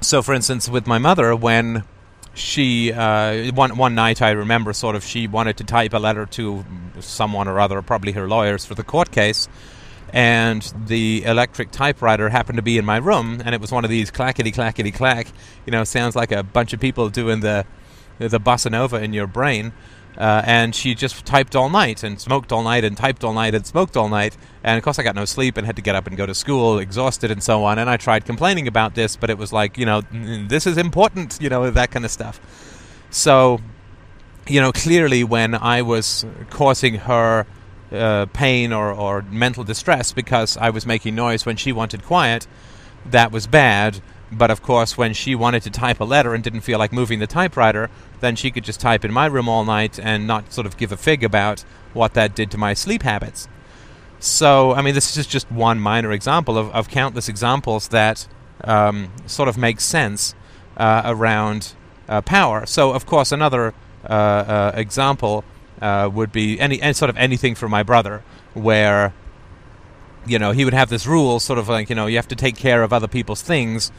So 0.00 0.22
for 0.22 0.34
instance 0.34 0.68
with 0.68 0.86
my 0.86 0.98
mother 0.98 1.34
when 1.36 1.84
she 2.34 2.92
uh, 2.92 3.52
one 3.52 3.76
one 3.76 3.94
night 3.94 4.22
I 4.22 4.30
remember 4.30 4.72
sort 4.72 4.96
of 4.96 5.04
she 5.04 5.26
wanted 5.26 5.56
to 5.58 5.64
type 5.64 5.92
a 5.92 5.98
letter 5.98 6.26
to 6.26 6.64
someone 7.00 7.48
or 7.48 7.60
other, 7.60 7.82
probably 7.82 8.12
her 8.12 8.28
lawyers 8.28 8.64
for 8.64 8.74
the 8.74 8.84
court 8.84 9.10
case, 9.10 9.48
and 10.12 10.62
the 10.86 11.24
electric 11.24 11.70
typewriter 11.70 12.28
happened 12.28 12.56
to 12.56 12.62
be 12.62 12.78
in 12.78 12.84
my 12.84 12.98
room, 12.98 13.42
and 13.44 13.54
it 13.54 13.60
was 13.60 13.72
one 13.72 13.84
of 13.84 13.90
these 13.90 14.10
clackety 14.10 14.52
clackety 14.52 14.90
clack, 14.90 15.28
you 15.66 15.72
know, 15.72 15.84
sounds 15.84 16.14
like 16.14 16.32
a 16.32 16.42
bunch 16.42 16.72
of 16.72 16.80
people 16.80 17.08
doing 17.08 17.40
the 17.40 17.66
the 18.18 18.40
bossa 18.40 18.70
nova 18.70 19.02
in 19.02 19.12
your 19.12 19.26
brain. 19.26 19.72
Uh, 20.18 20.42
and 20.44 20.74
she 20.74 20.94
just 20.94 21.24
typed 21.24 21.56
all 21.56 21.70
night 21.70 22.02
and 22.02 22.20
smoked 22.20 22.52
all 22.52 22.62
night 22.62 22.84
and 22.84 22.96
typed 22.96 23.24
all 23.24 23.32
night 23.32 23.54
and 23.54 23.66
smoked 23.66 23.96
all 23.96 24.08
night. 24.08 24.36
And 24.62 24.76
of 24.76 24.84
course, 24.84 24.98
I 24.98 25.02
got 25.02 25.14
no 25.14 25.24
sleep 25.24 25.56
and 25.56 25.66
had 25.66 25.76
to 25.76 25.82
get 25.82 25.94
up 25.94 26.06
and 26.06 26.16
go 26.16 26.26
to 26.26 26.34
school, 26.34 26.78
exhausted 26.78 27.30
and 27.30 27.42
so 27.42 27.64
on. 27.64 27.78
And 27.78 27.88
I 27.88 27.96
tried 27.96 28.24
complaining 28.24 28.68
about 28.68 28.94
this, 28.94 29.16
but 29.16 29.30
it 29.30 29.38
was 29.38 29.52
like, 29.52 29.78
you 29.78 29.86
know, 29.86 30.02
this 30.10 30.66
is 30.66 30.76
important, 30.76 31.38
you 31.40 31.48
know, 31.48 31.70
that 31.70 31.90
kind 31.90 32.04
of 32.04 32.10
stuff. 32.10 32.40
So, 33.10 33.60
you 34.46 34.60
know, 34.60 34.72
clearly 34.72 35.24
when 35.24 35.54
I 35.54 35.82
was 35.82 36.26
causing 36.50 36.96
her 36.96 37.46
uh, 37.92 38.26
pain 38.26 38.72
or, 38.72 38.92
or 38.92 39.22
mental 39.22 39.64
distress 39.64 40.12
because 40.12 40.56
I 40.56 40.70
was 40.70 40.86
making 40.86 41.14
noise 41.14 41.46
when 41.46 41.56
she 41.56 41.72
wanted 41.72 42.04
quiet, 42.04 42.46
that 43.06 43.32
was 43.32 43.46
bad. 43.46 44.00
But 44.32 44.50
of 44.50 44.62
course, 44.62 44.96
when 44.96 45.12
she 45.12 45.34
wanted 45.34 45.62
to 45.64 45.70
type 45.70 46.00
a 46.00 46.04
letter 46.04 46.34
and 46.34 46.44
didn't 46.44 46.60
feel 46.60 46.78
like 46.78 46.92
moving 46.92 47.18
the 47.18 47.26
typewriter, 47.26 47.90
then 48.20 48.36
she 48.36 48.50
could 48.50 48.64
just 48.64 48.80
type 48.80 49.04
in 49.04 49.12
my 49.12 49.26
room 49.26 49.48
all 49.48 49.64
night 49.64 49.98
and 49.98 50.26
not 50.26 50.52
sort 50.52 50.66
of 50.66 50.76
give 50.76 50.92
a 50.92 50.96
fig 50.96 51.24
about 51.24 51.64
what 51.92 52.14
that 52.14 52.34
did 52.34 52.50
to 52.52 52.58
my 52.58 52.74
sleep 52.74 53.02
habits. 53.02 53.48
So, 54.20 54.72
I 54.74 54.82
mean, 54.82 54.94
this 54.94 55.16
is 55.16 55.26
just 55.26 55.50
one 55.50 55.80
minor 55.80 56.12
example 56.12 56.58
of, 56.58 56.70
of 56.70 56.88
countless 56.88 57.28
examples 57.28 57.88
that 57.88 58.28
um, 58.62 59.10
sort 59.26 59.48
of 59.48 59.56
make 59.56 59.80
sense 59.80 60.34
uh, 60.76 61.02
around 61.04 61.72
uh, 62.08 62.20
power. 62.20 62.66
So, 62.66 62.92
of 62.92 63.06
course, 63.06 63.32
another 63.32 63.74
uh, 64.04 64.12
uh 64.12 64.72
example 64.76 65.44
uh, 65.80 66.08
would 66.12 66.32
be 66.32 66.58
any, 66.58 66.80
any 66.80 66.92
sort 66.92 67.10
of 67.10 67.16
anything 67.16 67.54
for 67.54 67.68
my 67.68 67.82
brother, 67.82 68.22
where 68.54 69.12
you 70.26 70.38
know 70.38 70.52
he 70.52 70.64
would 70.64 70.74
have 70.74 70.90
this 70.90 71.06
rule, 71.06 71.40
sort 71.40 71.58
of 71.58 71.68
like 71.68 71.88
you 71.88 71.94
know 71.96 72.06
you 72.06 72.16
have 72.16 72.28
to 72.28 72.36
take 72.36 72.56
care 72.56 72.82
of 72.82 72.92
other 72.92 73.08
people's 73.08 73.42
things 73.42 73.90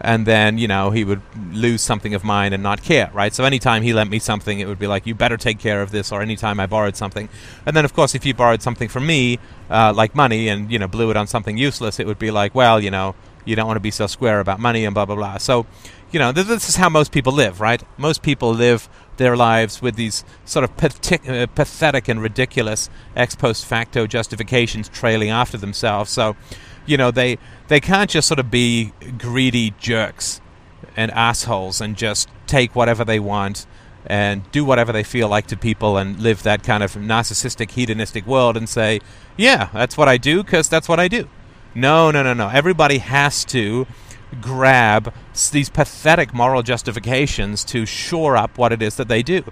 and 0.00 0.26
then 0.26 0.58
you 0.58 0.66
know 0.66 0.90
he 0.90 1.04
would 1.04 1.20
lose 1.52 1.82
something 1.82 2.14
of 2.14 2.24
mine 2.24 2.52
and 2.52 2.62
not 2.62 2.82
care 2.82 3.10
right? 3.12 3.34
So 3.34 3.44
anytime 3.44 3.82
he 3.82 3.92
lent 3.92 4.10
me 4.10 4.18
something 4.18 4.60
it 4.60 4.66
would 4.66 4.78
be 4.78 4.86
like 4.86 5.06
you 5.06 5.14
better 5.14 5.36
take 5.36 5.58
care 5.58 5.82
of 5.82 5.90
this 5.90 6.12
or 6.12 6.22
anytime 6.22 6.60
i 6.60 6.66
borrowed 6.66 6.96
something. 6.96 7.28
And 7.66 7.76
then 7.76 7.84
of 7.84 7.92
course 7.94 8.14
if 8.14 8.24
you 8.24 8.34
borrowed 8.34 8.62
something 8.62 8.88
from 8.88 9.06
me 9.06 9.38
uh, 9.68 9.92
like 9.94 10.14
money 10.14 10.48
and 10.48 10.70
you 10.70 10.78
know 10.78 10.88
blew 10.88 11.10
it 11.10 11.16
on 11.16 11.26
something 11.26 11.56
useless 11.56 12.00
it 12.00 12.06
would 12.06 12.18
be 12.18 12.30
like 12.30 12.54
well 12.54 12.80
you 12.80 12.90
know 12.90 13.14
you 13.44 13.56
don't 13.56 13.66
want 13.66 13.76
to 13.76 13.80
be 13.80 13.90
so 13.90 14.06
square 14.06 14.40
about 14.40 14.60
money 14.60 14.84
and 14.84 14.94
blah 14.94 15.04
blah 15.04 15.16
blah. 15.16 15.38
So 15.38 15.66
you 16.10 16.18
know 16.18 16.32
th- 16.32 16.46
this 16.46 16.68
is 16.68 16.76
how 16.76 16.88
most 16.88 17.12
people 17.12 17.32
live 17.32 17.60
right? 17.60 17.82
Most 17.96 18.22
people 18.22 18.52
live 18.52 18.88
their 19.16 19.36
lives 19.36 19.82
with 19.82 19.96
these 19.96 20.24
sort 20.44 20.64
of 20.64 20.76
pathi- 20.76 21.28
uh, 21.28 21.46
pathetic 21.48 22.08
and 22.08 22.22
ridiculous 22.22 22.88
ex 23.14 23.34
post 23.34 23.66
facto 23.66 24.06
justifications 24.06 24.88
trailing 24.88 25.30
after 25.30 25.58
themselves. 25.58 26.10
So 26.10 26.36
you 26.86 26.96
know 26.96 27.10
they 27.10 27.38
they 27.68 27.80
can't 27.80 28.10
just 28.10 28.26
sort 28.28 28.40
of 28.40 28.50
be 28.50 28.92
greedy 29.18 29.74
jerks 29.78 30.40
and 30.96 31.10
assholes 31.12 31.80
and 31.80 31.96
just 31.96 32.28
take 32.46 32.74
whatever 32.74 33.04
they 33.04 33.20
want 33.20 33.66
and 34.06 34.50
do 34.50 34.64
whatever 34.64 34.92
they 34.92 35.02
feel 35.02 35.28
like 35.28 35.46
to 35.46 35.56
people 35.56 35.96
and 35.96 36.20
live 36.20 36.42
that 36.42 36.62
kind 36.62 36.82
of 36.82 36.94
narcissistic 36.94 37.72
hedonistic 37.72 38.26
world 38.26 38.56
and 38.56 38.68
say 38.68 38.98
yeah 39.36 39.68
that's 39.72 39.96
what 39.96 40.08
i 40.08 40.16
do 40.16 40.42
because 40.42 40.68
that's 40.68 40.88
what 40.88 40.98
i 40.98 41.06
do. 41.06 41.28
No 41.74 42.10
no 42.10 42.22
no 42.22 42.34
no. 42.34 42.48
Everybody 42.48 42.98
has 42.98 43.44
to 43.46 43.86
grab 44.40 45.12
these 45.52 45.68
pathetic 45.68 46.34
moral 46.34 46.62
justifications 46.62 47.64
to 47.64 47.86
shore 47.86 48.36
up 48.36 48.58
what 48.58 48.72
it 48.72 48.82
is 48.82 48.96
that 48.96 49.08
they 49.08 49.22
do. 49.22 49.44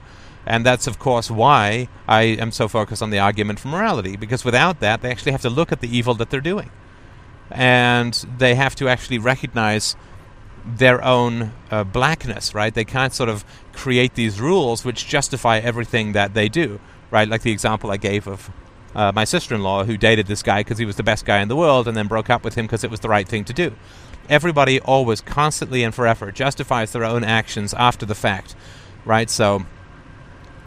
And 0.46 0.64
that's, 0.64 0.86
of 0.86 0.98
course, 0.98 1.30
why 1.30 1.88
I 2.08 2.22
am 2.22 2.52
so 2.52 2.68
focused 2.68 3.02
on 3.02 3.10
the 3.10 3.18
argument 3.18 3.60
for 3.60 3.68
morality, 3.68 4.16
because 4.16 4.44
without 4.44 4.80
that, 4.80 5.02
they 5.02 5.10
actually 5.10 5.32
have 5.32 5.42
to 5.42 5.50
look 5.50 5.72
at 5.72 5.80
the 5.80 5.94
evil 5.94 6.14
that 6.14 6.30
they're 6.30 6.40
doing 6.40 6.70
and 7.50 8.14
they 8.38 8.54
have 8.54 8.74
to 8.76 8.88
actually 8.88 9.18
recognize 9.18 9.96
their 10.64 11.02
own 11.02 11.52
uh, 11.70 11.84
blackness, 11.84 12.54
right? 12.54 12.74
They 12.74 12.84
can't 12.84 13.12
sort 13.12 13.28
of 13.28 13.44
create 13.72 14.14
these 14.14 14.40
rules 14.40 14.84
which 14.84 15.06
justify 15.06 15.58
everything 15.58 16.12
that 16.12 16.34
they 16.34 16.48
do, 16.48 16.80
right? 17.10 17.28
Like 17.28 17.42
the 17.42 17.52
example 17.52 17.90
I 17.90 17.96
gave 17.96 18.26
of 18.26 18.50
uh, 18.94 19.12
my 19.14 19.24
sister 19.24 19.54
in 19.54 19.62
law 19.62 19.84
who 19.84 19.96
dated 19.96 20.26
this 20.26 20.42
guy 20.42 20.60
because 20.60 20.78
he 20.78 20.84
was 20.84 20.96
the 20.96 21.02
best 21.02 21.24
guy 21.24 21.40
in 21.40 21.48
the 21.48 21.56
world 21.56 21.88
and 21.88 21.96
then 21.96 22.06
broke 22.06 22.30
up 22.30 22.44
with 22.44 22.54
him 22.54 22.66
because 22.66 22.84
it 22.84 22.90
was 22.90 23.00
the 23.00 23.08
right 23.08 23.28
thing 23.28 23.44
to 23.44 23.52
do. 23.52 23.74
Everybody 24.28 24.78
always, 24.80 25.22
constantly, 25.22 25.82
and 25.82 25.94
forever 25.94 26.30
justifies 26.30 26.92
their 26.92 27.04
own 27.04 27.24
actions 27.24 27.72
after 27.74 28.04
the 28.04 28.14
fact, 28.14 28.54
right? 29.04 29.30
So. 29.30 29.66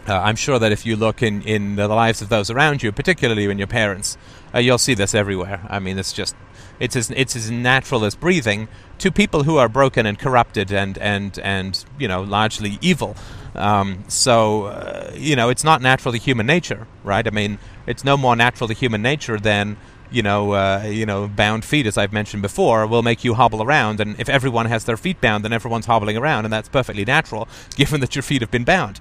Uh, 0.07 0.15
I'm 0.15 0.35
sure 0.35 0.57
that 0.57 0.71
if 0.71 0.83
you 0.83 0.95
look 0.95 1.21
in, 1.21 1.43
in 1.43 1.75
the 1.75 1.87
lives 1.87 2.23
of 2.23 2.29
those 2.29 2.49
around 2.49 2.81
you, 2.81 2.91
particularly 2.91 3.45
in 3.45 3.59
your 3.59 3.67
parents, 3.67 4.17
uh, 4.51 4.57
you'll 4.57 4.79
see 4.79 4.95
this 4.95 5.13
everywhere. 5.13 5.61
I 5.69 5.77
mean, 5.77 5.99
it's 5.99 6.11
just 6.11 6.35
it's 6.81 6.95
as 6.95 7.11
it's 7.11 7.35
as 7.35 7.49
natural 7.49 8.03
as 8.03 8.15
breathing 8.15 8.67
to 8.97 9.11
people 9.11 9.43
who 9.43 9.57
are 9.57 9.69
broken 9.69 10.05
and 10.05 10.17
corrupted 10.17 10.71
and 10.71 10.97
and 10.97 11.37
and 11.39 11.85
you 11.97 12.07
know 12.07 12.23
largely 12.23 12.77
evil. 12.81 13.15
Um, 13.55 14.03
so 14.07 14.65
uh, 14.65 15.11
you 15.15 15.35
know 15.35 15.49
it's 15.49 15.63
not 15.63 15.81
natural 15.81 16.11
to 16.11 16.17
human 16.17 16.47
nature, 16.47 16.87
right? 17.03 17.25
I 17.25 17.29
mean, 17.29 17.59
it's 17.85 18.03
no 18.03 18.17
more 18.17 18.35
natural 18.35 18.67
to 18.67 18.73
human 18.73 19.01
nature 19.01 19.39
than 19.39 19.77
you 20.11 20.21
know, 20.21 20.51
uh, 20.51 20.83
you 20.85 21.05
know, 21.05 21.27
bound 21.29 21.63
feet, 21.63 21.85
as 21.85 21.97
I've 21.97 22.11
mentioned 22.11 22.41
before, 22.41 22.85
will 22.85 23.01
make 23.01 23.23
you 23.23 23.33
hobble 23.33 23.63
around. 23.63 24.01
And 24.01 24.19
if 24.19 24.27
everyone 24.27 24.65
has 24.65 24.83
their 24.83 24.97
feet 24.97 25.21
bound, 25.21 25.45
then 25.45 25.53
everyone's 25.53 25.85
hobbling 25.85 26.17
around, 26.17 26.43
and 26.43 26.51
that's 26.51 26.67
perfectly 26.67 27.05
natural, 27.05 27.47
given 27.75 28.01
that 28.01 28.13
your 28.13 28.23
feet 28.23 28.41
have 28.41 28.51
been 28.51 28.65
bound. 28.65 28.99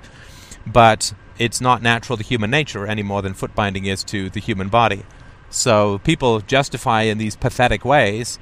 But 0.64 1.12
it's 1.36 1.60
not 1.60 1.82
natural 1.82 2.16
to 2.16 2.22
human 2.22 2.50
nature 2.50 2.86
any 2.86 3.02
more 3.02 3.22
than 3.22 3.34
foot 3.34 3.56
binding 3.56 3.86
is 3.86 4.04
to 4.04 4.30
the 4.30 4.38
human 4.38 4.68
body. 4.68 5.02
So 5.50 5.98
people 5.98 6.40
justify 6.40 7.02
in 7.02 7.18
these 7.18 7.36
pathetic 7.36 7.84
ways 7.84 8.38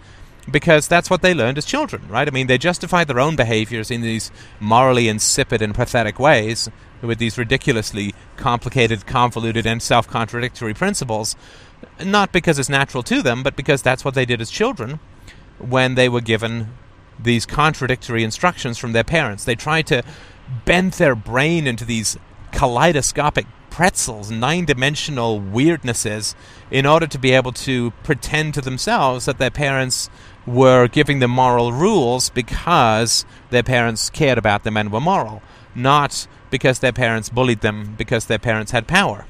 because 0.50 0.88
that's 0.88 1.10
what 1.10 1.22
they 1.22 1.34
learned 1.34 1.58
as 1.58 1.64
children, 1.64 2.02
right? 2.08 2.28
I 2.28 2.30
mean, 2.30 2.46
they 2.46 2.58
justify 2.58 3.04
their 3.04 3.20
own 3.20 3.36
behaviors 3.36 3.90
in 3.90 4.00
these 4.00 4.30
morally 4.60 5.08
insipid 5.08 5.60
and 5.62 5.74
pathetic 5.74 6.18
ways 6.18 6.70
with 7.02 7.18
these 7.18 7.38
ridiculously 7.38 8.14
complicated, 8.36 9.06
convoluted, 9.06 9.66
and 9.66 9.82
self 9.82 10.08
contradictory 10.08 10.74
principles, 10.74 11.36
not 12.04 12.32
because 12.32 12.58
it's 12.58 12.68
natural 12.68 13.02
to 13.04 13.22
them, 13.22 13.42
but 13.42 13.56
because 13.56 13.82
that's 13.82 14.04
what 14.04 14.14
they 14.14 14.24
did 14.24 14.40
as 14.40 14.50
children 14.50 15.00
when 15.58 15.94
they 15.94 16.08
were 16.08 16.20
given 16.20 16.68
these 17.18 17.44
contradictory 17.44 18.22
instructions 18.22 18.78
from 18.78 18.92
their 18.92 19.04
parents. 19.04 19.44
They 19.44 19.54
tried 19.54 19.86
to 19.88 20.02
bend 20.64 20.92
their 20.92 21.14
brain 21.14 21.66
into 21.66 21.84
these 21.84 22.16
kaleidoscopic 22.52 23.46
pretzels, 23.78 24.28
nine 24.28 24.64
dimensional 24.64 25.40
weirdnesses, 25.40 26.34
in 26.68 26.84
order 26.84 27.06
to 27.06 27.16
be 27.16 27.30
able 27.30 27.52
to 27.52 27.92
pretend 28.02 28.52
to 28.52 28.60
themselves 28.60 29.26
that 29.26 29.38
their 29.38 29.52
parents 29.52 30.10
were 30.44 30.88
giving 30.88 31.20
them 31.20 31.30
moral 31.30 31.72
rules 31.72 32.28
because 32.28 33.24
their 33.50 33.62
parents 33.62 34.10
cared 34.10 34.36
about 34.36 34.64
them 34.64 34.76
and 34.76 34.90
were 34.90 35.00
moral, 35.00 35.40
not 35.76 36.26
because 36.50 36.80
their 36.80 36.90
parents 36.90 37.28
bullied 37.28 37.60
them 37.60 37.94
because 37.96 38.26
their 38.26 38.40
parents 38.40 38.72
had 38.72 38.88
power. 38.88 39.26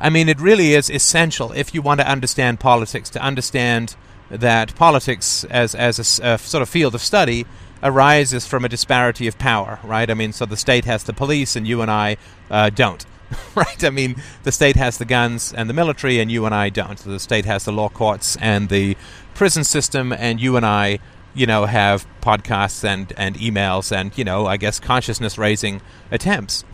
I 0.00 0.10
mean, 0.10 0.28
it 0.28 0.40
really 0.40 0.74
is 0.74 0.90
essential 0.90 1.52
if 1.52 1.72
you 1.72 1.80
want 1.80 2.00
to 2.00 2.10
understand 2.10 2.58
politics 2.58 3.08
to 3.10 3.22
understand 3.22 3.94
that 4.30 4.74
politics, 4.74 5.44
as 5.44 5.76
as 5.76 6.18
a, 6.18 6.32
a, 6.32 6.38
sort 6.38 6.62
of 6.62 6.68
field 6.68 6.96
of 6.96 7.00
study, 7.00 7.46
arises 7.84 8.48
from 8.48 8.64
a 8.64 8.68
disparity 8.68 9.28
of 9.28 9.38
power, 9.38 9.78
right? 9.84 10.10
I 10.10 10.14
mean, 10.14 10.32
so 10.32 10.44
the 10.44 10.56
state 10.56 10.86
has 10.86 11.04
the 11.04 11.12
police, 11.12 11.54
and 11.54 11.68
you 11.68 11.82
and 11.82 11.90
I 11.90 12.16
uh, 12.50 12.70
don't. 12.70 13.06
right? 13.54 13.84
I 13.84 13.90
mean, 13.90 14.16
the 14.42 14.52
state 14.52 14.76
has 14.76 14.98
the 14.98 15.04
guns 15.04 15.52
and 15.52 15.68
the 15.68 15.74
military, 15.74 16.20
and 16.20 16.30
you 16.30 16.46
and 16.46 16.54
I 16.54 16.68
don't. 16.68 16.98
The 16.98 17.18
state 17.18 17.44
has 17.44 17.64
the 17.64 17.72
law 17.72 17.88
courts 17.88 18.36
and 18.40 18.68
the 18.68 18.96
prison 19.34 19.64
system, 19.64 20.12
and 20.12 20.40
you 20.40 20.56
and 20.56 20.66
I, 20.66 20.98
you 21.34 21.46
know, 21.46 21.66
have 21.66 22.06
podcasts 22.20 22.84
and, 22.84 23.12
and 23.16 23.36
emails 23.36 23.94
and, 23.94 24.16
you 24.16 24.24
know, 24.24 24.46
I 24.46 24.56
guess 24.56 24.78
consciousness 24.78 25.38
raising 25.38 25.80
attempts. 26.10 26.64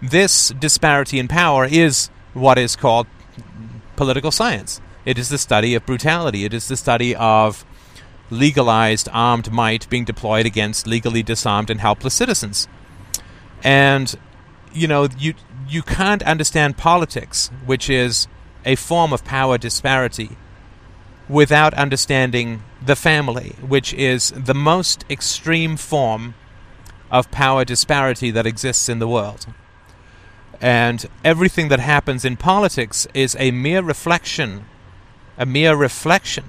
This 0.00 0.50
disparity 0.50 1.18
in 1.18 1.28
power 1.28 1.64
is 1.64 2.08
what 2.32 2.58
is 2.58 2.76
called 2.76 3.06
political 3.96 4.30
science. 4.30 4.80
It 5.04 5.18
is 5.18 5.28
the 5.28 5.38
study 5.38 5.74
of 5.74 5.84
brutality. 5.84 6.44
It 6.44 6.54
is 6.54 6.68
the 6.68 6.76
study 6.76 7.14
of 7.14 7.64
legalized 8.30 9.08
armed 9.12 9.50
might 9.50 9.88
being 9.88 10.04
deployed 10.04 10.46
against 10.46 10.86
legally 10.86 11.22
disarmed 11.22 11.70
and 11.70 11.80
helpless 11.80 12.14
citizens. 12.14 12.68
And 13.62 14.14
you 14.72 14.86
know, 14.86 15.08
you 15.18 15.34
you 15.68 15.82
can't 15.82 16.22
understand 16.22 16.76
politics, 16.76 17.50
which 17.66 17.90
is 17.90 18.26
a 18.64 18.74
form 18.76 19.12
of 19.12 19.24
power 19.24 19.58
disparity, 19.58 20.30
without 21.28 21.74
understanding 21.74 22.62
the 22.84 22.96
family, 22.96 23.54
which 23.60 23.92
is 23.94 24.30
the 24.30 24.54
most 24.54 25.04
extreme 25.10 25.76
form 25.76 26.34
of 27.10 27.30
power 27.30 27.64
disparity 27.64 28.30
that 28.30 28.46
exists 28.46 28.88
in 28.88 28.98
the 28.98 29.08
world. 29.08 29.46
And 30.60 31.06
everything 31.24 31.68
that 31.68 31.80
happens 31.80 32.24
in 32.24 32.36
politics 32.36 33.06
is 33.14 33.36
a 33.38 33.50
mere 33.50 33.82
reflection, 33.82 34.64
a 35.36 35.46
mere 35.46 35.76
reflection 35.76 36.44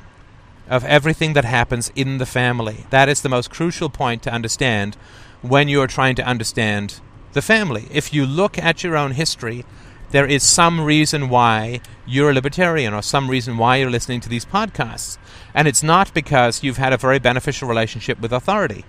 of 0.67 0.85
everything 0.85 1.33
that 1.33 1.45
happens 1.45 1.91
in 1.95 2.17
the 2.17 2.25
family. 2.25 2.85
That 2.89 3.09
is 3.09 3.21
the 3.21 3.29
most 3.29 3.49
crucial 3.49 3.89
point 3.89 4.23
to 4.23 4.33
understand 4.33 4.95
when 5.41 5.67
you 5.67 5.81
are 5.81 5.87
trying 5.87 6.15
to 6.15 6.25
understand 6.25 7.01
the 7.33 7.41
family. 7.41 7.87
If 7.91 8.13
you 8.13 8.25
look 8.25 8.57
at 8.57 8.83
your 8.83 8.97
own 8.97 9.11
history, 9.11 9.65
there 10.11 10.25
is 10.25 10.41
some 10.41 10.81
reason 10.81 11.29
why 11.29 11.81
you're 12.05 12.31
a 12.31 12.33
libertarian 12.33 12.93
or 12.93 13.01
some 13.01 13.29
reason 13.29 13.57
why 13.57 13.77
you're 13.77 13.91
listening 13.91 14.21
to 14.21 14.29
these 14.29 14.45
podcasts. 14.45 15.17
And 15.53 15.67
it's 15.67 15.83
not 15.83 16.13
because 16.13 16.63
you've 16.63 16.77
had 16.77 16.93
a 16.93 16.97
very 16.97 17.19
beneficial 17.19 17.67
relationship 17.67 18.19
with 18.19 18.33
authority. 18.33 18.85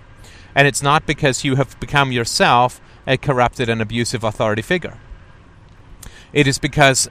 And 0.55 0.67
it's 0.67 0.81
not 0.81 1.05
because 1.05 1.43
you 1.43 1.55
have 1.55 1.79
become 1.79 2.11
yourself 2.11 2.81
a 3.05 3.17
corrupted 3.17 3.69
and 3.69 3.81
abusive 3.81 4.23
authority 4.23 4.61
figure. 4.61 4.97
It 6.33 6.47
is 6.47 6.57
because 6.57 7.09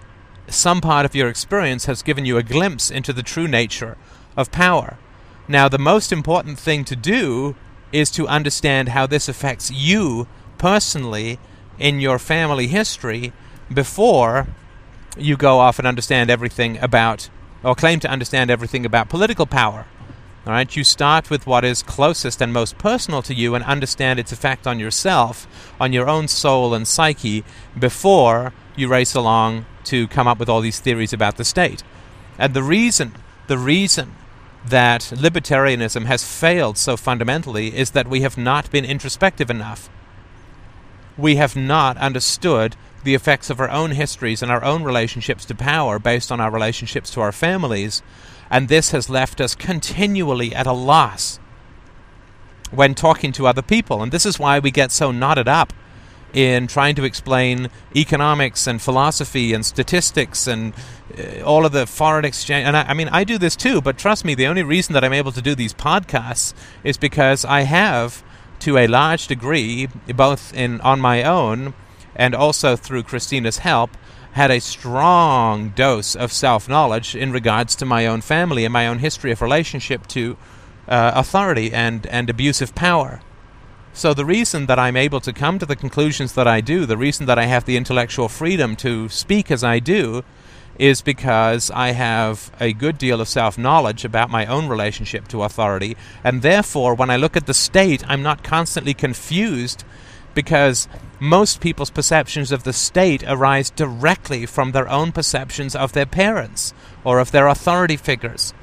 some 0.49 0.81
part 0.81 1.07
of 1.07 1.15
your 1.15 1.29
experience 1.29 1.87
has 1.87 2.03
given 2.03 2.25
you 2.25 2.37
a 2.37 2.43
glimpse 2.43 2.91
into 2.91 3.13
the 3.13 3.23
true 3.23 3.47
nature 3.47 3.97
of 4.37 4.51
power. 4.51 4.99
Now, 5.47 5.69
the 5.69 5.79
most 5.79 6.13
important 6.13 6.59
thing 6.59 6.85
to 6.87 6.97
do 6.97 7.55
is 7.93 8.11
to 8.13 8.29
understand 8.29 8.91
how 8.91 9.07
this 9.07 9.29
affects 9.29 9.71
you 9.71 10.27
personally 10.61 11.39
in 11.79 12.01
your 12.01 12.19
family 12.19 12.67
history 12.67 13.33
before 13.73 14.47
you 15.17 15.35
go 15.35 15.59
off 15.59 15.79
and 15.79 15.89
understand 15.89 16.29
everything 16.29 16.77
about, 16.79 17.31
or 17.65 17.75
claim 17.75 17.99
to 17.99 18.11
understand 18.11 18.51
everything 18.51 18.85
about 18.85 19.09
political 19.09 19.47
power. 19.47 19.87
All 20.47 20.53
right, 20.53 20.77
you 20.77 20.85
start 20.85 21.31
with 21.31 21.47
what 21.47 21.65
is 21.65 21.83
closest 21.83 22.43
and 22.43 22.53
most 22.53 22.77
personal 22.77 23.23
to 23.23 23.35
you 23.35 23.55
and 23.55 23.65
understand 23.65 24.19
its 24.19 24.33
effect 24.33 24.67
on 24.67 24.79
yourself, 24.79 25.47
on 25.81 25.95
your 25.95 26.11
own 26.11 26.29
soul 26.29 26.75
and 26.75 26.87
psyche, 26.87 27.43
before 27.79 28.53
you 28.77 28.87
race 28.87 29.15
along 29.15 29.65
to 29.85 30.09
come 30.09 30.29
up 30.29 30.39
with 30.39 30.51
all 30.51 30.61
these 30.61 30.79
theories 30.79 31.15
about 31.15 31.39
the 31.39 31.45
state. 31.45 31.83
And 32.39 32.53
the 32.53 32.63
reason, 32.63 33.15
the 33.47 33.59
reason 33.59 34.15
that 34.67 35.01
libertarianism 35.15 36.05
has 36.05 36.23
failed 36.23 36.77
so 36.77 36.99
fundamentally 36.99 37.75
is 37.75 37.93
that 37.93 38.09
we 38.09 38.21
have 38.21 38.37
not 38.37 38.71
been 38.71 38.85
introspective 38.85 39.49
enough. 39.49 39.89
We 41.21 41.37
have 41.37 41.55
not 41.55 41.99
understood 41.99 42.77
the 43.05 43.15
effects 43.15 43.51
of 43.51 43.61
our 43.61 43.71
own 43.71 43.91
histories 43.93 44.43
and 44.43 44.51
our 44.51 44.65
own 44.65 44.83
relationships 44.83 45.45
to 45.47 45.55
power 45.55 45.99
based 45.99 46.33
on 46.33 46.41
our 46.41 46.51
relationships 46.51 47.11
to 47.11 47.21
our 47.21 47.33
families, 47.33 48.03
and 48.51 48.69
this 48.69 48.91
has 48.91 49.11
left 49.11 49.41
us 49.41 49.55
continually 49.55 50.55
at 50.55 50.67
a 50.67 50.73
loss 50.73 51.39
when 52.71 52.95
talking 52.95 53.33
to 53.33 53.47
other 53.47 53.63
people. 53.63 54.03
And 54.03 54.13
this 54.13 54.25
is 54.25 54.39
why 54.39 54.59
we 54.59 54.71
get 54.71 54.93
so 54.93 55.11
knotted 55.11 55.49
up 55.49 55.73
in 56.33 56.67
trying 56.67 56.95
to 56.95 57.05
explain 57.05 57.69
economics 57.95 58.67
and 58.67 58.81
philosophy 58.81 59.53
and 59.53 59.67
statistics 59.67 60.47
and 60.47 60.73
uh, 61.19 61.43
all 61.43 61.67
of 61.67 61.73
the 61.73 61.87
foreign 61.87 62.25
exchange. 62.25 62.67
And 62.67 62.77
I, 62.77 62.83
I, 62.83 62.95
mean, 62.95 63.09
I 63.09 63.25
do 63.25 63.37
this 63.37 63.57
too, 63.57 63.81
but 63.81 63.99
trust 63.99 64.25
me, 64.25 64.35
the 64.35 64.47
only 64.47 64.63
reason 64.63 64.93
that 64.95 65.05
I'm 65.05 65.13
able 65.13 65.33
to 65.33 65.43
do 65.43 65.55
these 65.55 65.75
podcasts 65.75 66.55
is 66.85 66.97
because 66.97 67.45
I 67.45 67.63
have, 67.63 68.23
to 68.61 68.79
a 68.79 68.87
large 68.87 69.27
degree, 69.27 69.89
both 70.15 70.55
in 70.55 70.81
on 70.83 71.01
my 71.01 71.23
own 71.23 71.75
and 72.17 72.35
also 72.35 72.77
through 72.77 73.03
Christina's 73.03 73.59
help, 73.59 73.91
had 74.33 74.51
a 74.51 74.61
strong 74.61 75.71
dose 75.71 76.15
of 76.15 76.33
self 76.33 76.69
knowledge 76.69 77.17
in 77.17 77.33
regards 77.33 77.75
to 77.77 77.85
my 77.85 78.07
own 78.07 78.21
family 78.21 78.65
and 78.65 78.73
my 78.73 78.87
own 78.87 78.99
history 78.99 79.33
of 79.33 79.43
relationship 79.43 80.07
to 80.09 80.37
uh, 80.89 81.13
authority 81.15 81.73
and, 81.73 82.07
and 82.07 82.31
abusive 82.31 82.75
power. 82.75 83.21
So, 83.93 84.15
the 84.15 84.25
reason 84.25 84.67
that 84.67 84.79
I'm 84.79 84.97
able 84.97 85.21
to 85.21 85.33
come 85.33 85.59
to 85.59 85.67
the 85.67 85.75
conclusions 85.75 86.35
that 86.35 86.47
I 86.47 86.61
do, 86.61 86.87
the 86.87 86.97
reason 86.97 87.27
that 87.27 87.39
I 87.39 87.47
have 87.47 87.65
the 87.65 87.77
intellectual 87.77 88.29
freedom 88.29 88.77
to 88.77 89.09
speak 89.09 89.51
as 89.51 89.65
I 89.65 89.81
do, 89.81 90.23
is 90.81 91.03
because 91.03 91.71
I 91.73 91.91
have 91.91 92.51
a 92.59 92.73
good 92.73 92.97
deal 92.97 93.21
of 93.21 93.29
self 93.29 93.59
knowledge 93.59 94.03
about 94.03 94.31
my 94.31 94.47
own 94.47 94.67
relationship 94.67 95.29
to 95.29 95.43
authority, 95.43 95.95
and 96.25 96.41
therefore, 96.41 96.95
when 96.95 97.11
I 97.11 97.17
look 97.17 97.37
at 97.37 97.47
the 97.47 97.53
state, 97.53 98.03
I'm 98.09 98.23
not 98.23 98.43
constantly 98.43 98.95
confused 98.95 99.85
because 100.35 100.89
most 101.21 101.61
people's 101.61 101.91
perceptions 101.91 102.51
of 102.51 102.65
the 102.65 102.73
state 102.73 103.23
arise 103.27 103.69
directly 103.69 104.47
from 104.47 104.73
their 104.73 104.89
own 104.89 105.13
perceptions 105.13 105.77
of 105.77 105.93
their 105.93 106.07
parents 106.07 106.73
or 107.05 107.19
of 107.19 107.31
their 107.31 107.47
authority 107.47 107.99
figures. 107.99 108.55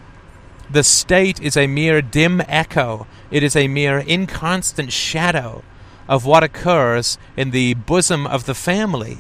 The 0.72 0.84
state 0.84 1.40
is 1.40 1.56
a 1.56 1.68
mere 1.68 2.02
dim 2.02 2.42
echo, 2.48 3.06
it 3.30 3.44
is 3.44 3.56
a 3.56 3.68
mere 3.68 4.00
inconstant 4.00 4.92
shadow 4.92 5.64
of 6.10 6.26
what 6.26 6.44
occurs 6.44 7.20
in 7.36 7.52
the 7.52 7.76
bosom 7.76 8.26
of 8.26 8.48
the 8.48 8.56
family. 8.56 9.20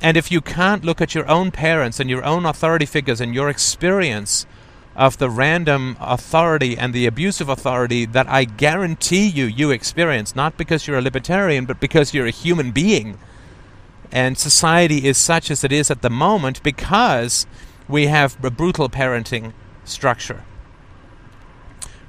And 0.00 0.16
if 0.16 0.30
you 0.30 0.40
can't 0.40 0.84
look 0.84 1.00
at 1.00 1.14
your 1.14 1.28
own 1.28 1.50
parents 1.50 1.98
and 1.98 2.08
your 2.08 2.24
own 2.24 2.46
authority 2.46 2.86
figures 2.86 3.20
and 3.20 3.34
your 3.34 3.48
experience 3.48 4.46
of 4.94 5.18
the 5.18 5.30
random 5.30 5.96
authority 6.00 6.76
and 6.76 6.92
the 6.92 7.06
abusive 7.06 7.48
authority 7.48 8.04
that 8.04 8.28
I 8.28 8.44
guarantee 8.44 9.26
you 9.28 9.44
you 9.44 9.70
experience, 9.70 10.34
not 10.34 10.56
because 10.56 10.86
you're 10.86 10.98
a 10.98 11.02
libertarian, 11.02 11.66
but 11.66 11.80
because 11.80 12.14
you're 12.14 12.26
a 12.26 12.30
human 12.30 12.72
being. 12.72 13.18
And 14.10 14.38
society 14.38 15.06
is 15.06 15.18
such 15.18 15.50
as 15.50 15.64
it 15.64 15.72
is 15.72 15.90
at 15.90 16.02
the 16.02 16.10
moment 16.10 16.62
because 16.62 17.46
we 17.88 18.06
have 18.06 18.42
a 18.44 18.50
brutal 18.50 18.88
parenting 18.88 19.52
structure. 19.84 20.44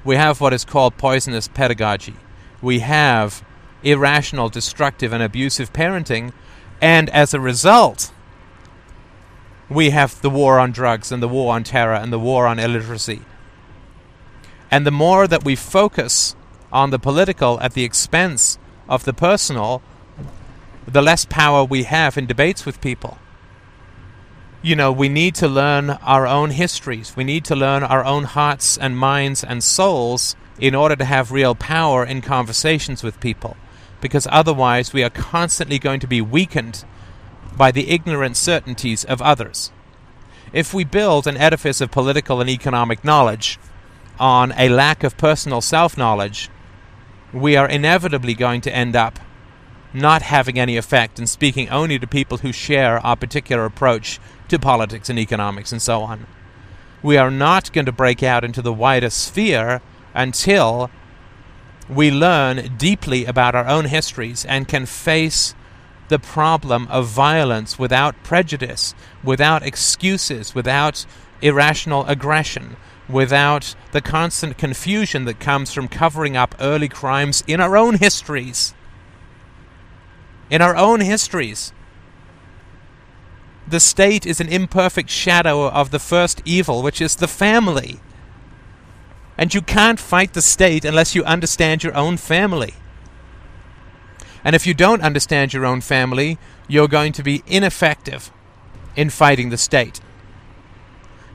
We 0.04 0.16
have 0.16 0.40
what 0.40 0.52
is 0.52 0.64
called 0.64 0.96
poisonous 0.96 1.48
pedagogy. 1.48 2.16
We 2.62 2.80
have 2.80 3.44
irrational, 3.82 4.48
destructive, 4.48 5.12
and 5.12 5.22
abusive 5.22 5.72
parenting. 5.72 6.32
And 6.80 7.10
as 7.10 7.34
a 7.34 7.40
result, 7.40 8.12
we 9.68 9.90
have 9.90 10.20
the 10.22 10.30
war 10.30 10.58
on 10.58 10.72
drugs 10.72 11.12
and 11.12 11.22
the 11.22 11.28
war 11.28 11.54
on 11.54 11.64
terror 11.64 11.94
and 11.94 12.12
the 12.12 12.18
war 12.18 12.46
on 12.46 12.58
illiteracy. 12.58 13.22
And 14.70 14.86
the 14.86 14.90
more 14.90 15.26
that 15.26 15.44
we 15.44 15.56
focus 15.56 16.34
on 16.72 16.90
the 16.90 16.98
political 16.98 17.60
at 17.60 17.74
the 17.74 17.84
expense 17.84 18.58
of 18.88 19.04
the 19.04 19.12
personal, 19.12 19.82
the 20.86 21.02
less 21.02 21.24
power 21.24 21.64
we 21.64 21.84
have 21.84 22.16
in 22.16 22.26
debates 22.26 22.64
with 22.64 22.80
people. 22.80 23.18
You 24.62 24.76
know, 24.76 24.92
we 24.92 25.08
need 25.08 25.34
to 25.36 25.48
learn 25.48 25.90
our 25.90 26.26
own 26.26 26.50
histories. 26.50 27.16
We 27.16 27.24
need 27.24 27.44
to 27.46 27.56
learn 27.56 27.82
our 27.82 28.04
own 28.04 28.24
hearts 28.24 28.76
and 28.76 28.96
minds 28.96 29.42
and 29.42 29.64
souls 29.64 30.36
in 30.58 30.74
order 30.74 30.96
to 30.96 31.04
have 31.04 31.32
real 31.32 31.54
power 31.54 32.04
in 32.04 32.20
conversations 32.20 33.02
with 33.02 33.20
people. 33.20 33.56
Because 34.00 34.26
otherwise, 34.30 34.92
we 34.92 35.02
are 35.02 35.10
constantly 35.10 35.78
going 35.78 36.00
to 36.00 36.06
be 36.06 36.20
weakened 36.20 36.84
by 37.56 37.70
the 37.70 37.90
ignorant 37.90 38.36
certainties 38.36 39.04
of 39.04 39.20
others. 39.20 39.70
If 40.52 40.74
we 40.74 40.84
build 40.84 41.26
an 41.26 41.36
edifice 41.36 41.80
of 41.80 41.90
political 41.90 42.40
and 42.40 42.50
economic 42.50 43.04
knowledge 43.04 43.58
on 44.18 44.52
a 44.56 44.68
lack 44.68 45.04
of 45.04 45.16
personal 45.16 45.60
self 45.60 45.96
knowledge, 45.96 46.50
we 47.32 47.56
are 47.56 47.68
inevitably 47.68 48.34
going 48.34 48.60
to 48.62 48.74
end 48.74 48.96
up 48.96 49.20
not 49.92 50.22
having 50.22 50.58
any 50.58 50.76
effect 50.76 51.18
and 51.18 51.28
speaking 51.28 51.68
only 51.68 51.98
to 51.98 52.06
people 52.06 52.38
who 52.38 52.52
share 52.52 53.04
our 53.04 53.16
particular 53.16 53.64
approach 53.64 54.20
to 54.48 54.58
politics 54.58 55.08
and 55.08 55.18
economics 55.18 55.72
and 55.72 55.82
so 55.82 56.02
on. 56.02 56.26
We 57.02 57.16
are 57.16 57.30
not 57.30 57.72
going 57.72 57.86
to 57.86 57.92
break 57.92 58.22
out 58.22 58.44
into 58.44 58.62
the 58.62 58.72
wider 58.72 59.10
sphere 59.10 59.80
until 60.14 60.90
we 61.90 62.10
learn 62.10 62.76
deeply 62.76 63.24
about 63.24 63.54
our 63.54 63.66
own 63.66 63.86
histories 63.86 64.44
and 64.44 64.68
can 64.68 64.86
face 64.86 65.54
the 66.08 66.18
problem 66.18 66.86
of 66.88 67.06
violence 67.06 67.78
without 67.78 68.22
prejudice, 68.22 68.94
without 69.24 69.64
excuses, 69.64 70.54
without 70.54 71.04
irrational 71.42 72.04
aggression, 72.06 72.76
without 73.08 73.74
the 73.92 74.00
constant 74.00 74.56
confusion 74.56 75.24
that 75.24 75.40
comes 75.40 75.72
from 75.72 75.88
covering 75.88 76.36
up 76.36 76.54
early 76.60 76.88
crimes 76.88 77.42
in 77.46 77.60
our 77.60 77.76
own 77.76 77.96
histories. 77.96 78.74
In 80.48 80.62
our 80.62 80.76
own 80.76 81.00
histories. 81.00 81.72
The 83.66 83.80
state 83.80 84.26
is 84.26 84.40
an 84.40 84.48
imperfect 84.48 85.10
shadow 85.10 85.68
of 85.68 85.90
the 85.90 86.00
first 86.00 86.42
evil, 86.44 86.82
which 86.82 87.00
is 87.00 87.16
the 87.16 87.28
family. 87.28 88.00
And 89.40 89.54
you 89.54 89.62
can't 89.62 89.98
fight 89.98 90.34
the 90.34 90.42
state 90.42 90.84
unless 90.84 91.14
you 91.14 91.24
understand 91.24 91.82
your 91.82 91.96
own 91.96 92.18
family. 92.18 92.74
And 94.44 94.54
if 94.54 94.66
you 94.66 94.74
don't 94.74 95.00
understand 95.00 95.54
your 95.54 95.64
own 95.64 95.80
family, 95.80 96.36
you're 96.68 96.88
going 96.88 97.12
to 97.14 97.22
be 97.22 97.42
ineffective 97.46 98.30
in 98.94 99.08
fighting 99.08 99.48
the 99.48 99.56
state. 99.56 100.02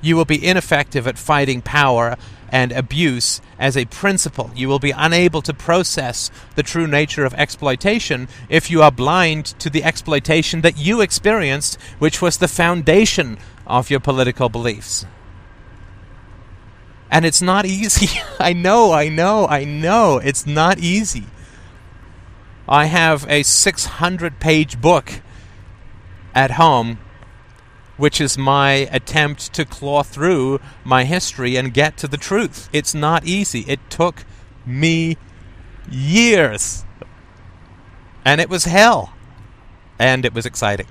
You 0.04 0.16
will 0.16 0.26
be 0.26 0.46
ineffective 0.46 1.08
at 1.08 1.18
fighting 1.18 1.64
power 1.64 2.16
and 2.50 2.72
abuse 2.72 3.42
as 3.58 3.76
a 3.76 3.86
principle. 3.86 4.52
You 4.56 4.68
will 4.68 4.78
be 4.78 4.92
unable 4.92 5.42
to 5.42 5.52
process 5.52 6.30
the 6.54 6.62
true 6.62 6.86
nature 6.86 7.26
of 7.26 7.34
exploitation 7.34 8.28
if 8.50 8.70
you 8.70 8.84
are 8.84 8.92
blind 8.92 9.46
to 9.58 9.70
the 9.72 9.84
exploitation 9.84 10.62
that 10.62 10.78
you 10.78 11.02
experienced, 11.02 11.82
which 11.98 12.22
was 12.22 12.38
the 12.38 12.48
foundation 12.48 13.40
of 13.66 13.90
your 13.90 14.00
political 14.00 14.48
beliefs. 14.48 15.08
And 17.12 17.26
it's 17.26 17.42
not 17.42 17.66
easy. 17.66 18.20
I 18.40 18.54
know, 18.54 18.92
I 18.92 19.10
know, 19.10 19.48
I 19.48 19.64
know. 19.64 20.18
It's 20.18 20.46
not 20.46 20.80
easy. 20.80 21.26
I 22.68 22.86
have 22.86 23.26
a 23.30 23.44
600 23.44 24.40
page 24.40 24.82
book 24.82 25.22
at 26.34 26.52
home, 26.52 27.00
which 27.98 28.20
is 28.20 28.38
my 28.38 28.90
attempt 28.92 29.54
to 29.54 29.66
claw 29.66 30.04
through 30.04 30.60
my 30.84 31.04
history 31.04 31.56
and 31.56 31.74
get 31.74 31.96
to 31.98 32.08
the 32.08 32.18
truth. 32.18 32.70
It's 32.74 32.94
not 32.94 33.26
easy. 33.26 33.62
It 33.68 33.80
took 33.90 34.26
me 34.66 35.18
years. 35.90 36.86
And 38.26 38.42
it 38.42 38.50
was 38.50 38.66
hell. 38.66 39.14
And 40.00 40.26
it 40.26 40.34
was 40.34 40.46
exciting. 40.46 40.88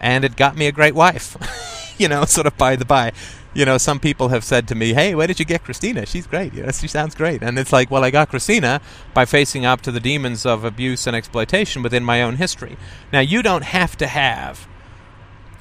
And 0.00 0.24
it 0.24 0.36
got 0.36 0.56
me 0.56 0.66
a 0.66 0.72
great 0.72 0.94
wife. 0.94 1.36
you 1.98 2.08
know, 2.08 2.24
sort 2.24 2.46
of 2.46 2.56
by 2.56 2.76
the 2.76 2.84
by. 2.84 3.12
You 3.52 3.64
know, 3.64 3.78
some 3.78 4.00
people 4.00 4.28
have 4.28 4.42
said 4.42 4.66
to 4.68 4.74
me, 4.74 4.94
"Hey, 4.94 5.14
where 5.14 5.26
did 5.26 5.38
you 5.38 5.44
get 5.44 5.62
Christina? 5.64 6.06
She's 6.06 6.26
great. 6.26 6.54
You 6.54 6.64
know, 6.64 6.72
she 6.72 6.88
sounds 6.88 7.14
great." 7.14 7.42
And 7.42 7.58
it's 7.58 7.72
like, 7.72 7.90
well, 7.90 8.04
I 8.04 8.10
got 8.10 8.28
Christina 8.28 8.80
by 9.12 9.24
facing 9.24 9.64
up 9.64 9.80
to 9.82 9.92
the 9.92 10.00
demons 10.00 10.44
of 10.44 10.64
abuse 10.64 11.06
and 11.06 11.14
exploitation 11.14 11.82
within 11.82 12.02
my 12.02 12.20
own 12.22 12.36
history. 12.36 12.76
Now, 13.12 13.20
you 13.20 13.42
don't 13.42 13.64
have 13.64 13.96
to 13.98 14.08
have 14.08 14.66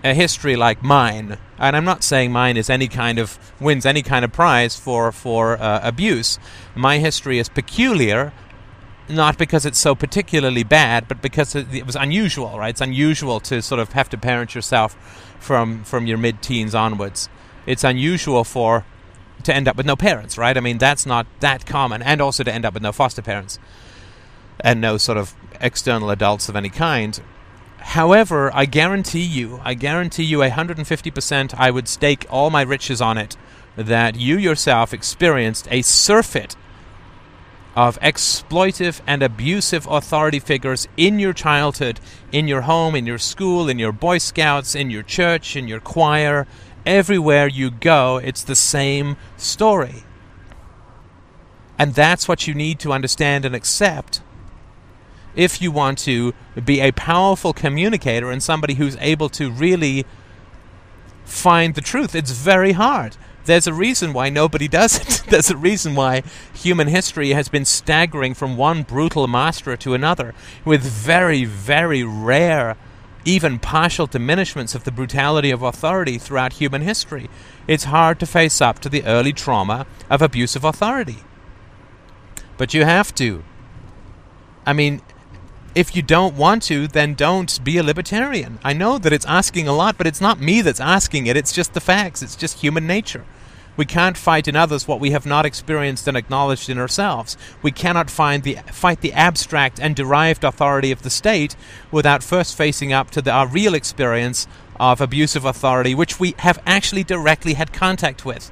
a 0.04 0.14
history 0.14 0.56
like 0.56 0.84
mine, 0.84 1.38
and 1.58 1.76
I'm 1.76 1.86
not 1.86 2.04
saying 2.04 2.32
mine 2.32 2.58
is 2.58 2.70
any 2.70 2.88
kind 2.88 3.20
of 3.20 3.38
wins 3.60 3.86
any 3.86 4.02
kind 4.02 4.26
of 4.26 4.34
prize 4.34 4.76
for 4.76 5.12
for 5.12 5.62
uh, 5.62 5.80
abuse. 5.84 6.40
My 6.76 6.98
history 6.98 7.38
is 7.38 7.48
peculiar 7.48 8.34
not 9.10 9.38
because 9.38 9.66
it's 9.66 9.80
so 9.80 9.96
particularly 9.96 10.64
bad, 10.64 11.08
but 11.08 11.22
because 11.22 11.56
it, 11.56 11.74
it, 11.74 11.86
was 11.86 11.96
unusual, 11.96 12.58
right? 12.58 12.70
It's 12.70 12.82
unusual 12.82 13.40
to 13.42 13.62
sort 13.62 13.80
of 13.80 13.94
have 13.94 14.10
to 14.10 14.18
parent 14.18 14.56
yourself 14.56 14.94
from 15.40 15.84
from 15.84 16.08
your 16.08 16.18
mid-teens 16.18 16.74
onwards. 16.74 17.30
It's 17.66 17.84
unusual 17.84 18.44
for 18.44 18.86
to 19.44 19.54
end 19.54 19.68
up 19.68 19.76
with 19.76 19.86
no 19.86 19.96
parents, 19.96 20.38
right? 20.38 20.56
I 20.56 20.62
mean, 20.62 20.78
that's 20.78 21.06
not 21.06 21.28
that 21.42 21.66
common, 21.66 22.02
and 22.02 22.22
also 22.22 22.44
to 22.44 22.54
end 22.54 22.66
up 22.66 22.74
with 22.74 22.84
no 22.84 22.92
foster 22.92 23.22
parents 23.22 23.60
and 24.60 24.80
no 24.80 24.98
sort 24.98 25.18
of 25.18 25.36
external 25.60 26.10
adults 26.10 26.48
of 26.48 26.56
any 26.56 26.70
kind. 26.70 27.20
However, 27.80 28.50
I 28.54 28.66
guarantee 28.66 29.24
you, 29.24 29.60
I 29.64 29.74
guarantee 29.74 30.24
you, 30.24 30.40
150%, 30.40 31.54
I 31.58 31.70
would 31.70 31.90
stake 31.90 32.26
all 32.30 32.50
my 32.50 32.62
riches 32.62 33.02
on 33.02 33.18
it 33.18 33.36
that 33.76 34.16
you 34.16 34.38
yourself 34.38 34.94
experienced 34.94 35.68
a 35.70 35.82
surfeit 35.82 36.56
of 37.76 38.00
exploitive 38.02 39.02
and 39.08 39.24
abusive 39.24 39.88
authority 39.88 40.40
figures 40.40 40.88
in 40.96 41.20
your 41.20 41.34
childhood, 41.34 42.00
in 42.32 42.48
your 42.48 42.62
home, 42.62 42.96
in 42.96 43.06
your 43.06 43.18
school, 43.18 43.68
in 43.68 43.80
your 43.80 43.92
Boy 43.92 44.20
Scouts, 44.20 44.76
in 44.76 44.90
your 44.90 45.04
church, 45.04 45.56
in 45.56 45.68
your 45.68 45.80
choir. 45.80 46.46
Everywhere 46.86 47.48
you 47.48 47.72
go, 47.72 48.18
it's 48.18 48.44
the 48.44 48.56
same 48.56 49.18
story. 49.38 50.04
And 51.80 51.96
that's 51.96 52.28
what 52.28 52.48
you 52.48 52.54
need 52.54 52.80
to 52.80 52.94
understand 52.94 53.46
and 53.46 53.56
accept 53.56 54.22
if 55.36 55.62
you 55.62 55.72
want 55.72 55.98
to 55.98 56.34
be 56.64 56.80
a 56.80 56.92
powerful 56.92 57.54
communicator 57.54 58.30
and 58.30 58.44
somebody 58.44 58.76
who's 58.76 58.96
able 59.00 59.30
to 59.30 59.50
really 59.50 60.06
find 61.26 61.74
the 61.74 61.82
truth. 61.82 62.14
It's 62.14 62.32
very 62.32 62.74
hard. 62.74 63.18
There's 63.46 63.68
a 63.68 63.74
reason 63.74 64.14
why 64.14 64.30
nobody 64.30 64.68
does 64.80 65.00
it. 65.00 65.30
There's 65.30 65.50
a 65.50 65.58
reason 65.58 65.96
why 65.96 66.24
human 66.54 66.88
history 66.88 67.30
has 67.30 67.50
been 67.50 67.66
staggering 67.66 68.34
from 68.34 68.58
one 68.58 68.84
brutal 68.84 69.28
master 69.28 69.76
to 69.78 69.94
another, 69.94 70.34
with 70.66 70.82
very, 70.82 71.46
very 71.46 72.04
rare, 72.04 72.78
even 73.26 73.60
partial 73.60 74.08
diminishments 74.08 74.76
of 74.76 74.84
the 74.84 74.92
brutality 74.92 75.52
of 75.52 75.62
authority 75.62 76.18
throughout 76.18 76.54
human 76.54 76.82
history. 76.82 77.30
It's 77.68 77.86
hard 77.86 78.20
to 78.20 78.26
face 78.26 78.62
up 78.62 78.80
to 78.80 78.90
the 78.90 79.04
early 79.04 79.34
trauma 79.34 79.86
of 80.10 80.22
abusive 80.22 80.64
authority. 80.64 81.18
But 82.58 82.74
you 82.74 82.86
have 82.86 83.14
to. 83.16 83.44
I 84.66 84.74
mean, 84.74 85.02
if 85.76 85.96
you 85.96 86.02
don't 86.02 86.36
want 86.36 86.64
to, 86.64 86.88
then 86.88 87.16
don't 87.16 87.64
be 87.64 87.78
a 87.78 87.84
libertarian. 87.84 88.60
I 88.64 88.74
know 88.74 88.98
that 88.98 89.12
it's 89.12 89.26
asking 89.26 89.68
a 89.68 89.74
lot, 89.74 89.98
but 89.98 90.08
it's 90.08 90.22
not 90.22 90.40
me 90.40 90.62
that's 90.62 90.80
asking 90.80 91.26
it. 91.26 91.36
It's 91.36 91.52
just 91.52 91.74
the 91.74 91.82
facts. 91.82 92.22
It's 92.22 92.36
just 92.36 92.60
human 92.60 92.86
nature. 92.86 93.26
We 93.76 93.86
can't 93.86 94.18
fight 94.18 94.48
in 94.48 94.56
others 94.56 94.88
what 94.88 95.00
we 95.00 95.12
have 95.12 95.26
not 95.26 95.46
experienced 95.46 96.08
and 96.08 96.16
acknowledged 96.16 96.70
in 96.70 96.78
ourselves. 96.78 97.38
We 97.62 97.72
cannot 97.72 98.10
find 98.10 98.44
the, 98.44 98.56
fight 98.72 99.02
the 99.02 99.14
abstract 99.14 99.80
and 99.80 99.96
derived 99.96 100.44
authority 100.44 100.92
of 100.92 101.02
the 101.02 101.10
state 101.10 101.56
without 101.92 102.24
first 102.24 102.56
facing 102.56 102.94
up 102.94 103.10
to 103.12 103.22
the, 103.22 103.32
our 103.32 103.48
real 103.48 103.74
experience 103.74 104.48
of 104.80 105.02
abusive 105.02 105.46
authority, 105.46 105.96
which 105.96 106.20
we 106.20 106.36
have 106.40 106.62
actually 106.66 107.04
directly 107.04 107.54
had 107.54 107.74
contact 107.74 108.26
with. 108.26 108.52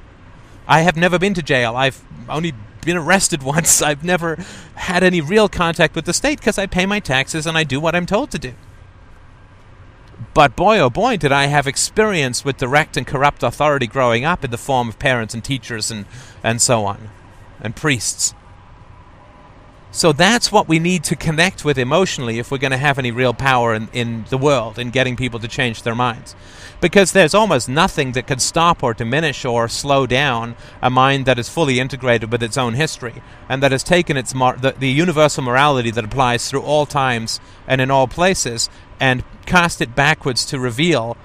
I 0.66 0.80
have 0.80 0.96
never 0.96 1.18
been 1.18 1.34
to 1.34 1.42
jail. 1.42 1.76
I've 1.76 2.02
only 2.28 2.54
been 2.84 2.96
arrested 2.96 3.42
once. 3.44 3.80
I've 3.80 4.04
never 4.04 4.38
had 4.74 5.04
any 5.04 5.20
real 5.20 5.48
contact 5.48 5.94
with 5.94 6.04
the 6.04 6.12
state 6.14 6.38
because 6.38 6.58
I 6.58 6.66
pay 6.66 6.86
my 6.86 7.00
taxes 7.00 7.46
and 7.46 7.56
I 7.56 7.64
do 7.64 7.80
what 7.80 7.94
I'm 7.94 8.06
told 8.06 8.30
to 8.32 8.38
do. 8.38 8.54
But 10.34 10.56
boy, 10.56 10.78
oh 10.78 10.90
boy, 10.90 11.16
did 11.16 11.32
I 11.32 11.46
have 11.46 11.66
experience 11.66 12.44
with 12.44 12.58
direct 12.58 12.96
and 12.96 13.06
corrupt 13.06 13.42
authority 13.42 13.86
growing 13.86 14.24
up 14.24 14.44
in 14.44 14.50
the 14.50 14.58
form 14.58 14.88
of 14.88 14.98
parents 14.98 15.34
and 15.34 15.42
teachers 15.42 15.90
and, 15.90 16.06
and 16.42 16.60
so 16.60 16.84
on, 16.84 17.10
and 17.60 17.74
priests. 17.74 18.34
So 19.94 20.10
that's 20.10 20.50
what 20.50 20.68
we 20.68 20.78
need 20.78 21.04
to 21.04 21.16
connect 21.16 21.66
with 21.66 21.76
emotionally 21.76 22.38
if 22.38 22.50
we're 22.50 22.56
going 22.56 22.70
to 22.70 22.78
have 22.78 22.98
any 22.98 23.10
real 23.10 23.34
power 23.34 23.74
in, 23.74 23.90
in 23.92 24.24
the 24.30 24.38
world 24.38 24.78
in 24.78 24.88
getting 24.88 25.16
people 25.16 25.38
to 25.40 25.46
change 25.46 25.82
their 25.82 25.94
minds. 25.94 26.34
Because 26.80 27.12
there's 27.12 27.34
almost 27.34 27.68
nothing 27.68 28.12
that 28.12 28.26
could 28.26 28.40
stop 28.40 28.82
or 28.82 28.94
diminish 28.94 29.44
or 29.44 29.68
slow 29.68 30.06
down 30.06 30.56
a 30.80 30.88
mind 30.88 31.26
that 31.26 31.38
is 31.38 31.50
fully 31.50 31.78
integrated 31.78 32.32
with 32.32 32.42
its 32.42 32.56
own 32.56 32.72
history 32.72 33.22
and 33.50 33.62
that 33.62 33.70
has 33.70 33.84
taken 33.84 34.16
its 34.16 34.34
mar- 34.34 34.56
the, 34.56 34.72
the 34.72 34.88
universal 34.88 35.44
morality 35.44 35.90
that 35.90 36.06
applies 36.06 36.48
through 36.48 36.62
all 36.62 36.86
times 36.86 37.38
and 37.66 37.82
in 37.82 37.90
all 37.90 38.08
places 38.08 38.70
and 38.98 39.22
cast 39.44 39.82
it 39.82 39.94
backwards 39.94 40.46
to 40.46 40.58
reveal 40.58 41.18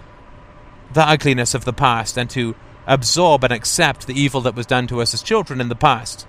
the 0.91 1.07
ugliness 1.07 1.53
of 1.53 1.63
the 1.63 1.71
past 1.71 2.17
and 2.17 2.29
to 2.31 2.53
absorb 2.85 3.45
and 3.45 3.53
accept 3.53 4.07
the 4.07 4.19
evil 4.19 4.41
that 4.41 4.55
was 4.55 4.65
done 4.65 4.87
to 4.87 5.01
us 5.01 5.13
as 5.13 5.23
children 5.23 5.61
in 5.61 5.69
the 5.69 5.75
past. 5.75 6.27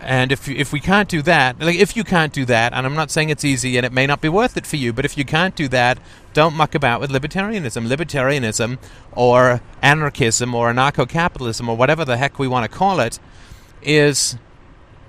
And 0.00 0.30
if 0.30 0.48
if 0.48 0.72
we 0.72 0.80
can't 0.80 1.08
do 1.08 1.22
that, 1.22 1.58
like 1.60 1.76
if 1.76 1.96
you 1.96 2.04
can't 2.04 2.32
do 2.32 2.44
that, 2.44 2.72
and 2.72 2.86
I'm 2.86 2.94
not 2.94 3.10
saying 3.10 3.30
it's 3.30 3.44
easy 3.44 3.76
and 3.76 3.84
it 3.84 3.92
may 3.92 4.06
not 4.06 4.20
be 4.20 4.28
worth 4.28 4.56
it 4.56 4.66
for 4.66 4.76
you, 4.76 4.92
but 4.92 5.04
if 5.04 5.18
you 5.18 5.24
can't 5.24 5.56
do 5.56 5.66
that, 5.68 5.98
don't 6.32 6.54
muck 6.54 6.74
about 6.74 7.00
with 7.00 7.10
libertarianism. 7.10 7.88
Libertarianism 7.88 8.78
or 9.12 9.60
anarchism 9.82 10.54
or 10.54 10.72
anarcho-capitalism 10.72 11.68
or 11.68 11.76
whatever 11.76 12.04
the 12.04 12.16
heck 12.16 12.38
we 12.38 12.46
want 12.46 12.70
to 12.70 12.78
call 12.78 13.00
it 13.00 13.18
is 13.82 14.36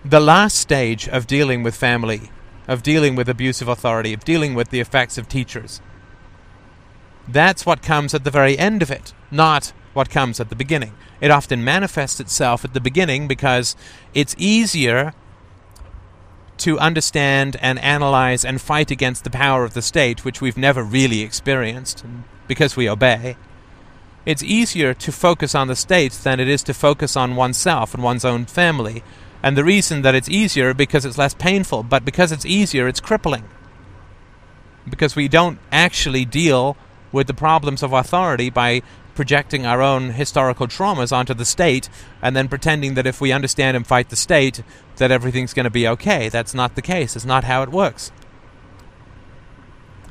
the 0.04 0.20
last 0.20 0.58
stage 0.58 1.08
of 1.08 1.28
dealing 1.28 1.62
with 1.62 1.76
family, 1.76 2.32
of 2.68 2.82
dealing 2.82 3.16
with 3.16 3.30
abusive 3.30 3.68
authority, 3.68 4.14
of 4.14 4.26
dealing 4.26 4.56
with 4.56 4.70
the 4.70 4.80
effects 4.80 5.18
of 5.18 5.28
teachers. 5.28 5.82
That's 7.28 7.66
what 7.66 7.84
comes 7.84 8.16
at 8.16 8.24
the 8.24 8.32
very 8.32 8.58
end 8.58 8.82
of 8.82 8.90
it, 8.90 9.14
not 9.30 9.72
what 9.94 10.10
comes 10.10 10.40
at 10.40 10.50
the 10.50 10.56
beginning. 10.56 10.94
It 11.22 11.32
often 11.32 11.64
manifests 11.64 12.20
itself 12.20 12.64
at 12.64 12.74
the 12.74 12.80
beginning 12.80 13.28
because 13.28 13.76
it's 14.14 14.36
easier 14.38 15.14
to 16.60 16.78
understand 16.80 17.56
and 17.62 17.80
analyze 17.80 18.44
and 18.44 18.62
fight 18.62 18.92
against 18.92 19.24
the 19.24 19.30
power 19.30 19.64
of 19.64 19.74
the 19.74 19.82
state, 19.82 20.26
which 20.26 20.42
we've 20.42 20.58
never 20.58 20.84
really 20.84 21.22
experienced 21.22 22.04
because 22.48 22.76
we 22.76 22.90
obey. 22.90 23.38
It's 24.26 24.44
easier 24.44 24.94
to 24.94 25.12
focus 25.12 25.56
on 25.56 25.68
the 25.68 25.76
state 25.76 26.12
than 26.12 26.40
it 26.40 26.48
is 26.48 26.62
to 26.64 26.74
focus 26.74 27.16
on 27.16 27.36
oneself 27.36 27.94
and 27.94 28.04
one's 28.04 28.26
own 28.26 28.46
family. 28.46 29.04
And 29.42 29.58
the 29.58 29.64
reason 29.64 30.02
that 30.02 30.16
it's 30.16 30.28
easier 30.28 30.74
because 30.74 31.06
it's 31.06 31.18
less 31.18 31.34
painful, 31.34 31.84
but 31.84 32.04
because 32.04 32.32
it's 32.32 32.46
easier, 32.46 32.88
it's 32.88 33.00
crippling. 33.00 33.46
Because 34.88 35.16
we 35.16 35.30
don't 35.30 35.60
actually 35.72 36.26
deal 36.26 36.76
with 37.12 37.28
the 37.28 37.34
problems 37.34 37.82
of 37.82 37.94
authority 37.94 38.50
by 38.50 38.82
projecting 39.20 39.66
our 39.66 39.82
own 39.82 40.12
historical 40.12 40.66
traumas 40.66 41.12
onto 41.12 41.34
the 41.34 41.44
state 41.44 41.90
and 42.22 42.38
then 42.38 42.48
pretending 42.48 42.94
that 42.94 43.06
if 43.06 43.20
we 43.20 43.34
understand 43.34 43.76
and 43.76 43.86
fight 43.86 44.08
the 44.08 44.16
state, 44.16 44.64
that 44.96 45.12
everything's 45.12 45.54
going 45.54 45.66
to 45.66 45.70
be 45.70 45.86
okay. 45.86 46.30
That's 46.30 46.54
not 46.54 46.76
the 46.76 46.82
case. 46.82 47.18
It's 47.18 47.26
not 47.26 47.44
how 47.44 47.62
it 47.62 47.68
works. 47.68 48.14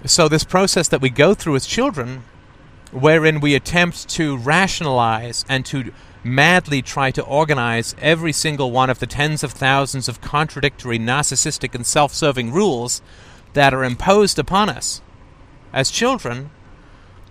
So, 0.05 0.29
this 0.29 0.44
process 0.44 0.88
that 0.88 1.01
we 1.01 1.09
go 1.09 1.33
through 1.33 1.57
as 1.57 1.64
children, 1.64 2.25
wherein 2.92 3.40
we 3.40 3.55
attempt 3.55 4.11
to 4.11 4.37
rationalize 4.37 5.42
and 5.49 5.64
to 5.64 5.90
madly 6.23 6.83
try 6.83 7.11
to 7.12 7.23
organize 7.23 7.97
every 8.03 8.35
single 8.35 8.71
one 8.71 8.90
of 8.90 8.99
the 8.99 9.07
tens 9.07 9.42
of 9.42 9.53
thousands 9.53 10.07
of 10.07 10.21
contradictory, 10.21 10.99
narcissistic, 10.99 11.75
and 11.75 11.87
self 11.87 12.12
serving 12.12 12.53
rules 12.53 13.01
that 13.55 13.73
are 13.73 13.85
imposed 13.85 14.38
upon 14.38 14.68
us 14.68 15.01
as 15.73 15.90
children, 15.90 16.51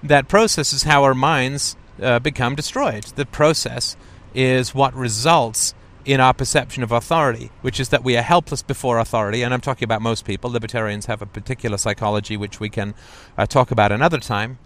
that 0.08 0.28
process 0.28 0.74
is 0.74 0.84
how 0.84 1.04
our 1.04 1.16
minds 1.16 1.76
uh, 2.02 2.20
become 2.20 2.56
destroyed. 2.56 3.06
The 3.16 3.26
process 3.26 3.96
is 4.34 4.74
what 4.74 4.94
results 4.94 5.74
in 6.06 6.22
our 6.22 6.34
perception 6.34 6.84
of 6.84 6.92
authority, 6.92 7.52
which 7.62 7.80
is 7.80 7.90
that 7.90 8.04
we 8.04 8.16
are 8.16 8.22
helpless 8.22 8.64
before 8.64 8.98
authority. 8.98 9.42
And 9.42 9.54
I'm 9.54 9.62
talking 9.62 9.84
about 9.84 10.02
most 10.02 10.24
people. 10.24 10.50
Libertarians 10.50 11.08
have 11.08 11.22
a 11.22 11.26
particular 11.26 11.78
psychology 11.78 12.38
which 12.38 12.60
we 12.60 12.70
can 12.70 12.96
uh, 13.38 13.46
talk 13.46 13.72
about 13.72 13.92
another 13.92 14.20
time. 14.20 14.58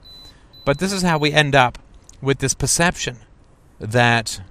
But 0.66 0.78
this 0.78 0.94
is 0.94 1.02
how 1.02 1.18
we 1.18 1.32
end 1.32 1.56
up 1.56 1.80
with 2.22 2.40
this 2.40 2.54
perception 2.54 3.18
that 3.80 4.42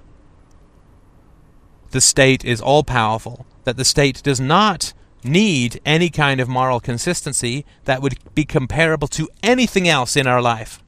the 1.90 2.00
state 2.00 2.44
is 2.44 2.60
all 2.60 2.82
powerful, 2.82 3.46
that 3.64 3.76
the 3.76 3.84
state 3.84 4.22
does 4.22 4.40
not 4.40 4.92
need 5.22 5.80
any 5.84 6.10
kind 6.10 6.40
of 6.40 6.48
moral 6.48 6.80
consistency 6.80 7.64
that 7.84 8.02
would 8.02 8.18
be 8.34 8.44
comparable 8.44 9.08
to 9.08 9.28
anything 9.42 9.88
else 9.88 10.16
in 10.16 10.26
our 10.26 10.40
life. 10.40 10.82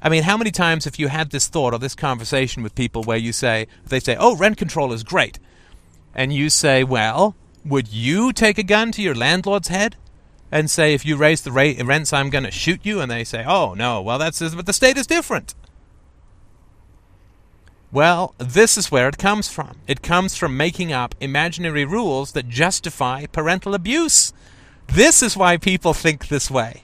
I 0.00 0.08
mean, 0.08 0.22
how 0.22 0.36
many 0.36 0.50
times 0.50 0.84
have 0.84 0.96
you 0.96 1.08
had 1.08 1.30
this 1.30 1.48
thought 1.48 1.72
or 1.72 1.78
this 1.78 1.94
conversation 1.94 2.62
with 2.62 2.74
people 2.74 3.02
where 3.02 3.16
you 3.16 3.32
say, 3.32 3.66
they 3.86 4.00
say, 4.00 4.16
oh, 4.18 4.36
rent 4.36 4.56
control 4.56 4.92
is 4.92 5.02
great. 5.02 5.38
And 6.14 6.32
you 6.32 6.50
say, 6.50 6.84
well, 6.84 7.34
would 7.64 7.88
you 7.88 8.32
take 8.32 8.58
a 8.58 8.62
gun 8.62 8.92
to 8.92 9.02
your 9.02 9.14
landlord's 9.14 9.68
head? 9.68 9.96
and 10.50 10.70
say, 10.70 10.94
if 10.94 11.04
you 11.04 11.16
raise 11.16 11.42
the 11.42 11.52
rate, 11.52 11.82
rents, 11.84 12.12
I'm 12.12 12.30
going 12.30 12.44
to 12.44 12.50
shoot 12.50 12.80
you, 12.84 13.00
and 13.00 13.10
they 13.10 13.24
say, 13.24 13.44
oh, 13.46 13.74
no, 13.74 14.00
well, 14.00 14.18
that's 14.18 14.40
but 14.54 14.66
the 14.66 14.72
state 14.72 14.96
is 14.96 15.06
different. 15.06 15.54
Well, 17.90 18.34
this 18.36 18.76
is 18.76 18.90
where 18.90 19.08
it 19.08 19.16
comes 19.16 19.48
from. 19.48 19.78
It 19.86 20.02
comes 20.02 20.36
from 20.36 20.56
making 20.56 20.92
up 20.92 21.14
imaginary 21.20 21.86
rules 21.86 22.32
that 22.32 22.48
justify 22.48 23.24
parental 23.26 23.74
abuse. 23.74 24.34
This 24.88 25.22
is 25.22 25.36
why 25.36 25.56
people 25.56 25.94
think 25.94 26.28
this 26.28 26.50
way. 26.50 26.82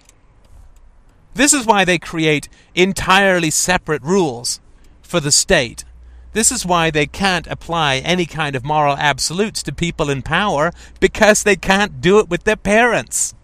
This 1.34 1.52
is 1.52 1.66
why 1.66 1.84
they 1.84 1.98
create 1.98 2.48
entirely 2.74 3.50
separate 3.50 4.02
rules 4.02 4.60
for 5.02 5.20
the 5.20 5.32
state. 5.32 5.84
This 6.32 6.50
is 6.50 6.64
why 6.64 6.90
they 6.90 7.06
can't 7.06 7.46
apply 7.48 7.96
any 7.96 8.24
kind 8.24 8.56
of 8.56 8.64
moral 8.64 8.96
absolutes 8.96 9.62
to 9.64 9.74
people 9.74 10.08
in 10.08 10.22
power 10.22 10.72
because 11.00 11.42
they 11.42 11.56
can't 11.56 12.00
do 12.00 12.18
it 12.18 12.30
with 12.30 12.44
their 12.44 12.56
parents 12.56 13.34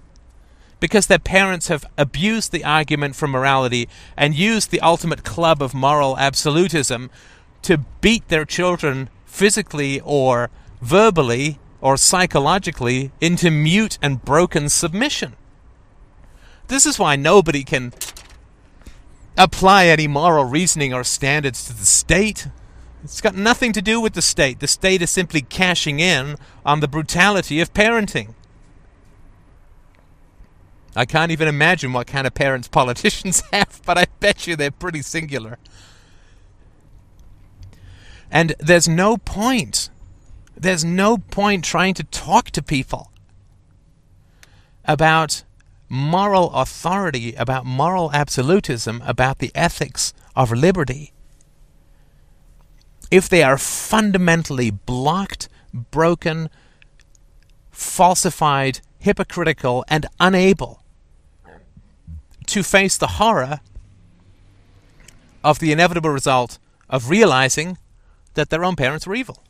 because 0.80 1.06
their 1.06 1.18
parents 1.18 1.68
have 1.68 1.84
abused 1.98 2.50
the 2.52 2.64
argument 2.64 3.14
for 3.14 3.28
morality 3.28 3.86
and 4.16 4.34
used 4.34 4.70
the 4.70 4.80
ultimate 4.80 5.22
club 5.22 5.62
of 5.62 5.74
moral 5.74 6.18
absolutism 6.18 7.10
to 7.62 7.78
beat 8.00 8.28
their 8.28 8.44
children 8.44 9.08
physically 9.26 10.00
or 10.00 10.50
verbally 10.80 11.58
or 11.80 11.96
psychologically 11.96 13.10
into 13.20 13.50
mute 13.50 13.98
and 14.02 14.24
broken 14.24 14.68
submission. 14.68 15.34
This 16.68 16.86
is 16.86 16.98
why 16.98 17.16
nobody 17.16 17.64
can 17.64 17.92
apply 19.36 19.86
any 19.86 20.06
moral 20.06 20.44
reasoning 20.44 20.92
or 20.92 21.02
standards 21.02 21.64
to 21.66 21.72
the 21.72 21.86
state. 21.86 22.48
It's 23.02 23.20
got 23.20 23.34
nothing 23.34 23.72
to 23.72 23.82
do 23.82 24.00
with 24.00 24.12
the 24.12 24.22
state. 24.22 24.60
The 24.60 24.68
state 24.68 25.00
is 25.00 25.10
simply 25.10 25.40
cashing 25.40 26.00
in 26.00 26.36
on 26.64 26.80
the 26.80 26.88
brutality 26.88 27.60
of 27.60 27.72
parenting. 27.72 28.34
I 30.94 31.04
can't 31.06 31.30
even 31.30 31.48
imagine 31.48 31.92
what 31.92 32.06
kind 32.06 32.26
of 32.26 32.34
parents 32.34 32.68
politicians 32.68 33.42
have, 33.52 33.80
but 33.86 33.96
I 33.96 34.06
bet 34.18 34.46
you 34.46 34.56
they're 34.56 34.70
pretty 34.70 35.02
singular. 35.02 35.58
And 38.30 38.54
there's 38.58 38.88
no 38.88 39.16
point. 39.16 39.90
There's 40.56 40.84
no 40.84 41.18
point 41.18 41.64
trying 41.64 41.94
to 41.94 42.04
talk 42.04 42.50
to 42.50 42.62
people 42.62 43.10
about 44.84 45.42
moral 45.88 46.50
authority, 46.52 47.34
about 47.34 47.66
moral 47.66 48.12
absolutism, 48.12 49.02
about 49.04 49.38
the 49.38 49.50
ethics 49.54 50.14
of 50.36 50.52
liberty 50.52 51.12
if 53.10 53.28
they 53.28 53.42
are 53.42 53.58
fundamentally 53.58 54.70
blocked, 54.70 55.48
broken, 55.72 56.48
falsified, 57.70 58.80
hypocritical, 58.98 59.84
and 59.88 60.06
unable 60.20 60.82
to 62.46 62.62
face 62.62 62.96
the 62.96 63.18
horror 63.18 63.60
of 65.42 65.58
the 65.58 65.72
inevitable 65.72 66.10
result 66.10 66.58
of 66.88 67.10
realizing 67.10 67.78
that 68.34 68.50
their 68.50 68.64
own 68.64 68.76
parents 68.76 69.06
were 69.06 69.14
evil. 69.14 69.42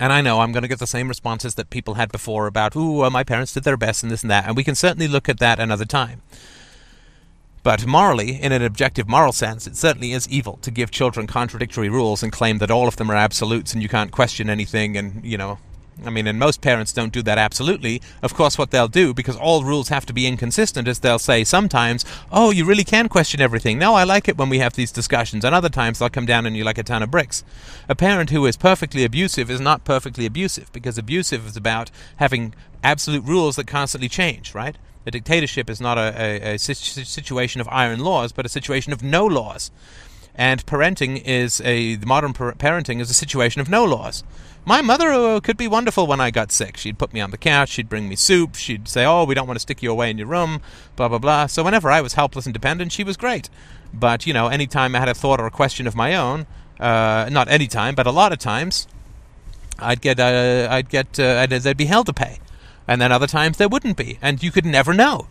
And 0.00 0.12
I 0.12 0.20
know 0.20 0.40
I'm 0.40 0.52
going 0.52 0.62
to 0.62 0.68
get 0.68 0.78
the 0.78 0.86
same 0.86 1.08
responses 1.08 1.54
that 1.54 1.70
people 1.70 1.94
had 1.94 2.10
before 2.10 2.46
about, 2.46 2.74
ooh, 2.74 3.08
my 3.10 3.22
parents 3.22 3.52
did 3.52 3.64
their 3.64 3.76
best 3.76 4.02
and 4.02 4.10
this 4.10 4.22
and 4.22 4.30
that, 4.30 4.46
and 4.46 4.56
we 4.56 4.64
can 4.64 4.74
certainly 4.74 5.06
look 5.06 5.28
at 5.28 5.38
that 5.38 5.60
another 5.60 5.84
time. 5.84 6.22
But 7.62 7.86
morally, 7.86 8.42
in 8.42 8.50
an 8.50 8.62
objective 8.62 9.08
moral 9.08 9.32
sense, 9.32 9.68
it 9.68 9.76
certainly 9.76 10.12
is 10.12 10.28
evil 10.28 10.58
to 10.62 10.72
give 10.72 10.90
children 10.90 11.28
contradictory 11.28 11.88
rules 11.88 12.22
and 12.22 12.32
claim 12.32 12.58
that 12.58 12.72
all 12.72 12.88
of 12.88 12.96
them 12.96 13.10
are 13.10 13.14
absolutes 13.14 13.72
and 13.72 13.82
you 13.82 13.88
can't 13.88 14.10
question 14.10 14.50
anything 14.50 14.96
and, 14.96 15.24
you 15.24 15.38
know, 15.38 15.58
I 16.06 16.10
mean, 16.10 16.26
and 16.26 16.38
most 16.38 16.60
parents 16.60 16.92
don't 16.92 17.12
do 17.12 17.22
that 17.22 17.38
absolutely. 17.38 18.02
Of 18.22 18.34
course, 18.34 18.58
what 18.58 18.70
they'll 18.70 18.88
do, 18.88 19.14
because 19.14 19.36
all 19.36 19.64
rules 19.64 19.88
have 19.88 20.06
to 20.06 20.12
be 20.12 20.26
inconsistent, 20.26 20.88
is 20.88 20.98
they'll 20.98 21.18
say 21.18 21.44
sometimes, 21.44 22.04
oh, 22.30 22.50
you 22.50 22.64
really 22.64 22.84
can 22.84 23.08
question 23.08 23.40
everything. 23.40 23.78
No, 23.78 23.94
I 23.94 24.04
like 24.04 24.28
it 24.28 24.36
when 24.36 24.48
we 24.48 24.58
have 24.58 24.74
these 24.74 24.92
discussions. 24.92 25.44
And 25.44 25.54
other 25.54 25.68
times 25.68 25.98
they'll 25.98 26.10
come 26.10 26.26
down 26.26 26.46
on 26.46 26.54
you 26.54 26.64
like 26.64 26.78
a 26.78 26.82
ton 26.82 27.02
of 27.02 27.10
bricks. 27.10 27.44
A 27.88 27.94
parent 27.94 28.30
who 28.30 28.46
is 28.46 28.56
perfectly 28.56 29.04
abusive 29.04 29.50
is 29.50 29.60
not 29.60 29.84
perfectly 29.84 30.26
abusive, 30.26 30.72
because 30.72 30.98
abusive 30.98 31.46
is 31.46 31.56
about 31.56 31.90
having 32.16 32.54
absolute 32.82 33.24
rules 33.24 33.56
that 33.56 33.66
constantly 33.66 34.08
change, 34.08 34.54
right? 34.54 34.76
A 35.06 35.10
dictatorship 35.10 35.68
is 35.68 35.80
not 35.80 35.98
a, 35.98 36.46
a, 36.46 36.54
a 36.54 36.58
situation 36.58 37.60
of 37.60 37.68
iron 37.68 38.00
laws, 38.00 38.32
but 38.32 38.46
a 38.46 38.48
situation 38.48 38.92
of 38.92 39.02
no 39.02 39.26
laws. 39.26 39.70
And 40.34 40.64
parenting 40.64 41.22
is 41.24 41.60
a 41.64 41.96
modern 42.06 42.32
parenting 42.32 43.00
is 43.00 43.10
a 43.10 43.14
situation 43.14 43.60
of 43.60 43.68
no 43.68 43.84
laws. 43.84 44.24
My 44.64 44.80
mother 44.80 45.10
uh, 45.12 45.40
could 45.40 45.56
be 45.56 45.66
wonderful 45.66 46.06
when 46.06 46.20
I 46.20 46.30
got 46.30 46.52
sick. 46.52 46.76
She'd 46.76 46.98
put 46.98 47.12
me 47.12 47.20
on 47.20 47.32
the 47.32 47.38
couch, 47.38 47.70
she'd 47.70 47.88
bring 47.88 48.08
me 48.08 48.14
soup, 48.14 48.54
she'd 48.54 48.86
say, 48.86 49.04
"Oh, 49.04 49.24
we 49.24 49.34
don't 49.34 49.48
want 49.48 49.56
to 49.56 49.60
stick 49.60 49.82
you 49.82 49.90
away 49.90 50.08
in 50.08 50.18
your 50.18 50.28
room," 50.28 50.60
blah 50.94 51.08
blah 51.08 51.18
blah. 51.18 51.46
So 51.46 51.64
whenever 51.64 51.90
I 51.90 52.00
was 52.00 52.14
helpless 52.14 52.46
and 52.46 52.52
dependent, 52.52 52.92
she 52.92 53.02
was 53.02 53.16
great. 53.16 53.50
But 53.92 54.24
you 54.24 54.32
know, 54.32 54.46
anytime 54.46 54.94
I 54.94 55.00
had 55.00 55.08
a 55.08 55.14
thought 55.14 55.40
or 55.40 55.46
a 55.46 55.50
question 55.50 55.88
of 55.88 55.96
my 55.96 56.14
own, 56.14 56.46
uh, 56.78 57.28
not 57.30 57.48
any 57.48 57.66
time, 57.66 57.96
but 57.96 58.06
a 58.06 58.12
lot 58.12 58.32
of 58.32 58.38
times, 58.38 58.86
I'd 59.80 60.00
get 60.00 60.20
uh, 60.20 60.68
I'd 60.70 60.88
get 60.88 61.18
uh, 61.18 61.40
I'd, 61.40 61.50
there'd 61.50 61.76
be 61.76 61.86
hell 61.86 62.04
to 62.04 62.12
pay, 62.12 62.38
and 62.86 63.00
then 63.00 63.10
other 63.10 63.26
times 63.26 63.56
there 63.56 63.68
wouldn't 63.68 63.96
be, 63.96 64.18
and 64.22 64.42
you 64.42 64.52
could 64.52 64.64
never 64.64 64.94
know. 64.94 65.26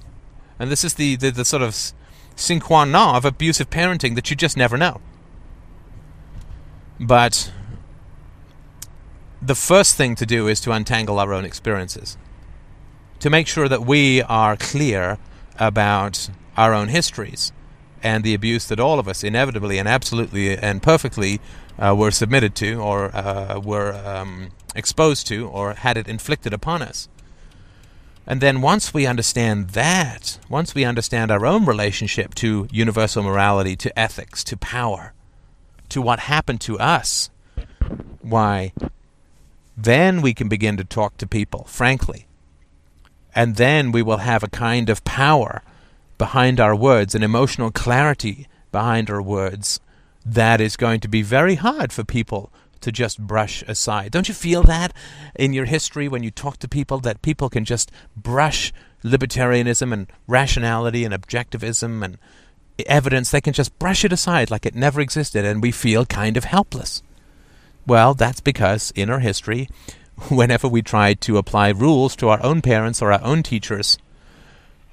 And 0.60 0.70
this 0.70 0.84
is 0.84 0.96
the 0.96 1.16
the, 1.16 1.32
the 1.32 1.46
sort 1.46 1.64
of 1.64 1.94
sine 2.36 2.60
qua 2.60 2.84
non 2.84 3.16
of 3.16 3.24
abusive 3.24 3.70
parenting 3.70 4.16
that 4.16 4.30
you 4.30 4.36
just 4.36 4.58
never 4.58 4.78
know. 4.78 5.00
But 7.00 7.52
the 9.42 9.56
first 9.56 9.96
thing 9.96 10.16
to 10.16 10.26
do 10.26 10.48
is 10.48 10.60
to 10.62 10.72
untangle 10.72 11.20
our 11.20 11.34
own 11.34 11.46
experiences. 11.46 12.18
To 13.20 13.30
make 13.30 13.48
sure 13.48 13.68
that 13.68 13.86
we 13.86 14.22
are 14.24 14.56
clear 14.56 15.18
about 15.60 16.30
our 16.58 16.74
own 16.74 16.90
histories 16.90 17.52
and 18.04 18.24
the 18.24 18.34
abuse 18.34 18.68
that 18.68 18.80
all 18.80 19.00
of 19.00 19.08
us 19.08 19.24
inevitably 19.24 19.78
and 19.78 19.88
absolutely 19.88 20.58
and 20.58 20.82
perfectly 20.82 21.40
uh, 21.78 21.96
were 21.96 22.12
submitted 22.12 22.56
to 22.56 22.82
or 22.82 23.16
uh, 23.16 23.60
were 23.60 23.94
um, 24.06 24.50
exposed 24.76 25.28
to 25.28 25.48
or 25.48 25.74
had 25.74 25.98
it 25.98 26.08
inflicted 26.08 26.54
upon 26.54 26.82
us. 26.82 27.08
And 28.28 28.40
then 28.42 28.62
once 28.62 28.94
we 28.94 29.06
understand 29.06 29.70
that, 29.70 30.40
once 30.48 30.76
we 30.76 30.86
understand 30.86 31.32
our 31.32 31.46
own 31.46 31.66
relationship 31.66 32.36
to 32.36 32.68
universal 32.72 33.24
morality, 33.24 33.76
to 33.78 34.00
ethics, 34.00 34.44
to 34.46 34.58
power, 34.58 35.14
to 35.90 36.02
what 36.02 36.20
happened 36.22 36.62
to 36.62 36.80
us, 36.80 37.30
why, 38.22 38.74
then 39.78 40.22
we 40.22 40.34
can 40.34 40.48
begin 40.48 40.78
to 40.78 40.84
talk 40.84 41.18
to 41.18 41.28
people, 41.28 41.64
frankly. 41.66 42.28
And 43.34 43.56
then 43.56 43.92
we 43.92 44.02
will 44.02 44.18
have 44.18 44.44
a 44.44 44.50
kind 44.50 44.90
of 44.90 45.04
power 45.04 45.64
behind 46.18 46.60
our 46.60 46.76
words, 46.76 47.16
an 47.16 47.24
emotional 47.24 47.72
clarity 47.72 48.48
behind 48.72 49.10
our 49.10 49.22
words 49.22 49.80
that 50.26 50.62
is 50.62 50.78
going 50.78 51.00
to 51.00 51.08
be 51.08 51.22
very 51.22 51.56
hard 51.56 51.92
for 51.92 52.04
people 52.04 52.52
to 52.82 52.92
just 52.92 53.20
brush 53.20 53.64
aside. 53.64 54.12
Don't 54.12 54.28
you 54.28 54.34
feel 54.34 54.64
that 54.64 54.94
in 55.36 55.54
your 55.54 55.66
history 55.66 56.08
when 56.08 56.24
you 56.24 56.32
talk 56.32 56.58
to 56.58 56.68
people 56.68 57.00
that 57.00 57.22
people 57.22 57.50
can 57.50 57.64
just 57.64 57.92
brush 58.16 58.74
libertarianism 59.04 59.94
and 59.94 60.12
rationality 60.28 61.06
and 61.06 61.14
objectivism 61.14 62.04
and 62.04 62.18
evidence, 62.88 63.32
they 63.32 63.42
can 63.42 63.54
just 63.54 63.78
brush 63.80 64.04
it 64.04 64.12
aside 64.12 64.52
like 64.52 64.66
it 64.66 64.76
never 64.76 65.00
existed 65.02 65.46
and 65.46 65.62
we 65.62 65.72
feel 65.72 66.06
kind 66.06 66.38
of 66.38 66.44
helpless. 66.44 67.04
Well, 67.88 68.14
that's 68.14 68.42
because 68.42 68.92
in 68.96 69.10
our 69.10 69.20
history, 69.20 69.68
whenever 70.30 70.68
we 70.68 70.82
tried 70.82 71.22
to 71.22 71.38
apply 71.38 71.70
rules 71.70 72.16
to 72.18 72.30
our 72.30 72.44
own 72.44 72.62
parents 72.62 73.02
or 73.02 73.12
our 73.12 73.24
own 73.24 73.44
teachers, 73.44 73.98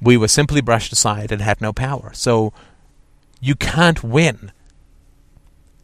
we 0.01 0.17
were 0.17 0.29
simply 0.29 0.61
brushed 0.61 0.93
aside 0.93 1.33
and 1.33 1.43
had 1.43 1.61
no 1.61 1.73
power. 1.73 2.13
So 2.15 2.53
you 3.41 3.55
can't 3.55 4.03
win 4.03 4.53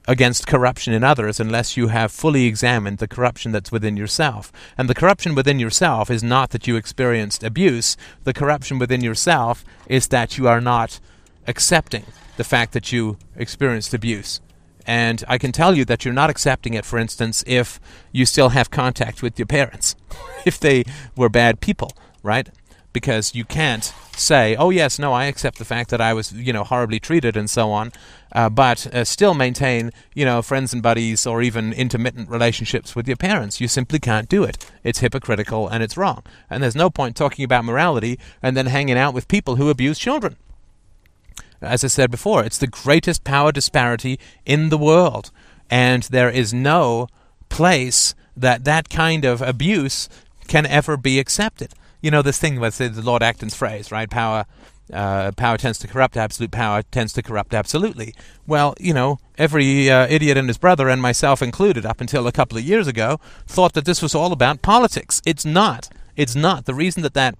against 0.07 0.47
corruption 0.47 0.93
in 0.93 1.03
others 1.03 1.41
unless 1.41 1.77
you 1.77 1.89
have 1.89 2.13
fully 2.13 2.45
examined 2.45 2.99
the 2.99 3.09
corruption 3.09 3.53
that's 3.53 3.73
within 3.73 3.97
yourself. 3.97 4.53
And 4.77 4.89
the 4.89 4.95
corruption 4.95 5.35
within 5.35 5.59
yourself 5.59 6.11
is 6.11 6.23
not 6.23 6.51
that 6.51 6.67
you 6.67 6.77
experienced 6.77 7.43
abuse, 7.43 7.97
the 8.25 8.35
corruption 8.35 8.79
within 8.79 9.03
yourself 9.03 9.65
is 9.89 10.09
that 10.09 10.37
you 10.37 10.47
are 10.47 10.61
not 10.61 11.01
accepting 11.47 12.05
the 12.37 12.45
fact 12.45 12.73
that 12.73 12.93
you 12.93 13.17
experienced 13.37 13.95
abuse. 13.95 14.41
And 14.87 15.25
I 15.29 15.39
can 15.39 15.53
tell 15.53 15.77
you 15.77 15.85
that 15.87 16.05
you're 16.05 16.15
not 16.15 16.31
accepting 16.31 16.75
it, 16.75 16.85
for 16.85 16.99
instance, 16.99 17.43
if 17.47 17.81
you 18.13 18.27
still 18.27 18.51
have 18.51 18.71
contact 18.71 19.23
with 19.23 19.39
your 19.39 19.47
parents, 19.47 19.97
if 20.45 20.59
they 20.59 20.85
were 21.17 21.29
bad 21.29 21.61
people, 21.61 21.93
right? 22.23 22.49
Because 22.93 23.35
you 23.35 23.45
can't 23.45 23.93
say, 24.17 24.55
"Oh 24.55 24.71
yes, 24.71 25.01
no, 25.01 25.13
I 25.13 25.25
accept 25.25 25.59
the 25.59 25.65
fact 25.65 25.91
that 25.91 26.01
I 26.01 26.15
was, 26.15 26.33
you 26.33 26.53
know, 26.53 26.63
horribly 26.63 27.01
treated 27.01 27.37
and 27.37 27.51
so 27.51 27.73
on," 27.73 27.91
uh, 28.31 28.49
but 28.49 28.87
uh, 28.95 29.05
still 29.05 29.35
maintain, 29.35 29.91
you 30.15 30.25
know, 30.25 30.43
friends 30.43 30.73
and 30.73 30.81
buddies 30.81 31.27
or 31.27 31.43
even 31.43 31.73
intermittent 31.73 32.31
relationships 32.31 32.95
with 32.95 33.09
your 33.09 33.17
parents. 33.17 33.61
You 33.61 33.67
simply 33.67 33.99
can't 33.99 34.29
do 34.29 34.45
it. 34.45 34.65
It's 34.85 35.01
hypocritical 35.01 35.67
and 35.67 35.83
it's 35.83 35.97
wrong. 35.97 36.23
And 36.49 36.63
there's 36.63 36.77
no 36.77 36.89
point 36.89 37.17
talking 37.17 37.45
about 37.45 37.65
morality 37.65 38.19
and 38.41 38.57
then 38.57 38.67
hanging 38.67 38.99
out 38.99 39.13
with 39.13 39.27
people 39.27 39.57
who 39.57 39.71
abuse 39.71 39.99
children 39.99 40.37
as 41.65 41.85
I 41.85 41.89
said 41.89 42.11
before, 42.11 42.45
it's 42.45 42.59
the 42.59 42.67
greatest 42.67 43.25
power 43.25 43.53
disparity 43.53 44.19
in 44.45 44.69
the 44.69 44.79
world. 44.79 45.31
And 45.71 46.03
there 46.05 46.31
is 46.31 46.53
no 46.53 47.09
place 47.49 48.15
that 48.37 48.65
that 48.65 48.89
kind 48.89 49.25
of 49.25 49.41
abuse 49.43 50.09
can 50.49 50.67
ever 50.67 50.97
be 50.97 51.19
accepted. 51.19 51.73
you 52.03 52.11
know, 52.11 52.21
this 52.21 52.39
thing 52.39 52.61
was 52.61 52.77
the 52.77 52.91
Lord 53.03 53.23
Acton's 53.23 53.55
phrase, 53.55 53.91
right? 53.91 54.11
Power. 54.11 54.45
Uh, 54.93 55.33
power 55.33 55.57
tends 55.57 55.79
to 55.79 55.89
corrupt 55.89 56.15
absolute 56.15 56.51
power 56.51 56.83
tends 56.83 57.15
to 57.15 57.23
corrupt 57.23 57.55
absolutely 57.55 58.15
well 58.47 58.75
you 58.79 58.93
know 58.93 59.19
every 59.39 59.89
uh, 59.89 60.07
idiot 60.11 60.37
and 60.37 60.47
his 60.47 60.59
brother 60.59 60.91
and 60.91 61.01
myself 61.01 61.41
included 61.41 61.87
up 61.87 62.03
until 62.03 62.27
a 62.27 62.33
couple 62.33 62.59
of 62.59 62.65
years 62.65 62.87
ago 62.87 63.19
thought 63.47 63.73
that 63.73 63.87
this 63.87 64.03
was 64.03 64.15
all 64.15 64.31
about 64.31 64.61
politics 64.61 65.23
it's 65.25 65.47
not 65.47 65.89
it's 66.17 66.35
not 66.37 66.67
the 66.67 66.75
reason 66.75 67.03
that 67.03 67.15
that 67.15 67.35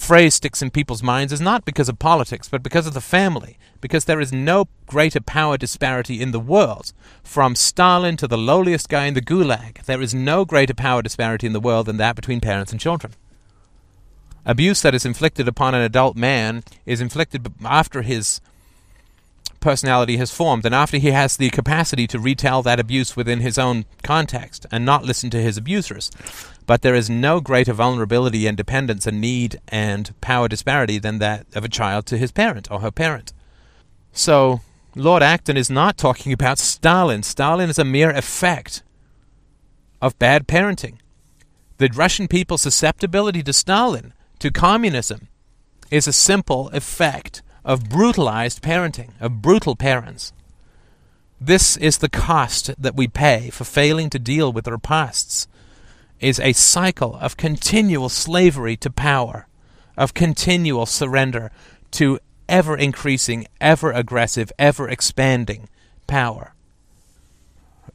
phrase 0.00 0.34
sticks 0.34 0.62
in 0.62 0.70
people's 0.70 1.02
minds 1.02 1.32
is 1.32 1.40
not 1.40 1.64
because 1.64 1.88
of 1.88 1.98
politics, 1.98 2.48
but 2.48 2.62
because 2.62 2.86
of 2.86 2.94
the 2.94 3.00
family. 3.00 3.58
Because 3.80 4.06
there 4.06 4.20
is 4.20 4.32
no 4.32 4.66
greater 4.86 5.20
power 5.20 5.56
disparity 5.56 6.20
in 6.20 6.32
the 6.32 6.40
world. 6.40 6.92
From 7.22 7.54
Stalin 7.54 8.16
to 8.16 8.26
the 8.26 8.38
lowliest 8.38 8.88
guy 8.88 9.06
in 9.06 9.14
the 9.14 9.20
gulag, 9.20 9.84
there 9.84 10.02
is 10.02 10.14
no 10.14 10.44
greater 10.44 10.74
power 10.74 11.02
disparity 11.02 11.46
in 11.46 11.52
the 11.52 11.60
world 11.60 11.86
than 11.86 11.98
that 11.98 12.16
between 12.16 12.40
parents 12.40 12.72
and 12.72 12.80
children. 12.80 13.12
Abuse 14.46 14.80
that 14.82 14.94
is 14.94 15.04
inflicted 15.04 15.46
upon 15.46 15.74
an 15.74 15.82
adult 15.82 16.16
man 16.16 16.64
is 16.86 17.00
inflicted 17.00 17.52
after 17.62 18.00
his 18.02 18.40
personality 19.60 20.16
has 20.16 20.32
formed 20.32 20.64
and 20.64 20.74
after 20.74 20.96
he 20.96 21.10
has 21.10 21.36
the 21.36 21.50
capacity 21.50 22.06
to 22.06 22.18
retell 22.18 22.62
that 22.62 22.80
abuse 22.80 23.14
within 23.14 23.40
his 23.40 23.58
own 23.58 23.84
context 24.02 24.66
and 24.72 24.84
not 24.84 25.04
listen 25.04 25.30
to 25.30 25.40
his 25.40 25.58
abusers. 25.58 26.10
But 26.70 26.82
there 26.82 26.94
is 26.94 27.10
no 27.10 27.40
greater 27.40 27.72
vulnerability 27.72 28.46
and 28.46 28.56
dependence 28.56 29.04
and 29.04 29.20
need 29.20 29.60
and 29.66 30.14
power 30.20 30.46
disparity 30.46 31.00
than 31.00 31.18
that 31.18 31.48
of 31.52 31.64
a 31.64 31.68
child 31.68 32.06
to 32.06 32.16
his 32.16 32.30
parent 32.30 32.70
or 32.70 32.78
her 32.78 32.92
parent. 32.92 33.32
So, 34.12 34.60
Lord 34.94 35.20
Acton 35.20 35.56
is 35.56 35.68
not 35.68 35.98
talking 35.98 36.32
about 36.32 36.60
Stalin. 36.60 37.24
Stalin 37.24 37.70
is 37.70 37.78
a 37.80 37.84
mere 37.84 38.10
effect 38.10 38.84
of 40.00 40.16
bad 40.20 40.46
parenting. 40.46 40.98
The 41.78 41.90
Russian 41.92 42.28
people's 42.28 42.62
susceptibility 42.62 43.42
to 43.42 43.52
Stalin, 43.52 44.12
to 44.38 44.52
communism, 44.52 45.26
is 45.90 46.06
a 46.06 46.12
simple 46.12 46.68
effect 46.68 47.42
of 47.64 47.88
brutalized 47.88 48.62
parenting, 48.62 49.10
of 49.20 49.42
brutal 49.42 49.74
parents. 49.74 50.32
This 51.40 51.76
is 51.76 51.98
the 51.98 52.08
cost 52.08 52.80
that 52.80 52.94
we 52.94 53.08
pay 53.08 53.50
for 53.50 53.64
failing 53.64 54.08
to 54.10 54.20
deal 54.20 54.52
with 54.52 54.68
our 54.68 54.78
pasts 54.78 55.48
is 56.20 56.38
a 56.38 56.52
cycle 56.52 57.16
of 57.16 57.36
continual 57.36 58.08
slavery 58.08 58.76
to 58.76 58.90
power, 58.90 59.46
of 59.96 60.14
continual 60.14 60.86
surrender 60.86 61.50
to 61.92 62.18
ever 62.48 62.76
increasing, 62.76 63.46
ever 63.60 63.90
aggressive, 63.92 64.52
ever 64.58 64.88
expanding 64.88 65.68
power. 66.06 66.54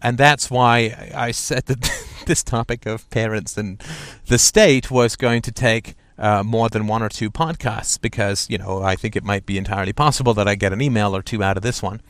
And 0.02 0.18
that's 0.18 0.50
why 0.50 1.12
I 1.16 1.32
said 1.32 1.66
that 1.68 1.90
this 2.26 2.44
topic 2.44 2.86
of 2.86 3.10
parents 3.10 3.58
and 3.58 3.82
the 4.28 4.38
state 4.38 4.90
was 4.90 5.16
going 5.16 5.42
to 5.44 5.52
take 5.52 5.96
uh, 6.18 6.44
more 6.44 6.70
than 6.70 6.88
one 6.88 7.04
or 7.04 7.10
two 7.10 7.30
podcasts 7.30 8.00
because, 8.00 8.50
you 8.50 8.58
know, 8.58 8.82
I 8.82 8.96
think 8.96 9.16
it 9.16 9.24
might 9.24 9.46
be 9.46 9.58
entirely 9.58 9.94
possible 9.94 10.34
that 10.36 10.48
I 10.48 10.56
get 10.56 10.74
an 10.74 10.82
email 10.82 11.16
or 11.16 11.22
two 11.22 11.44
out 11.44 11.58
of 11.58 11.64
this 11.64 11.84
one. 11.84 12.02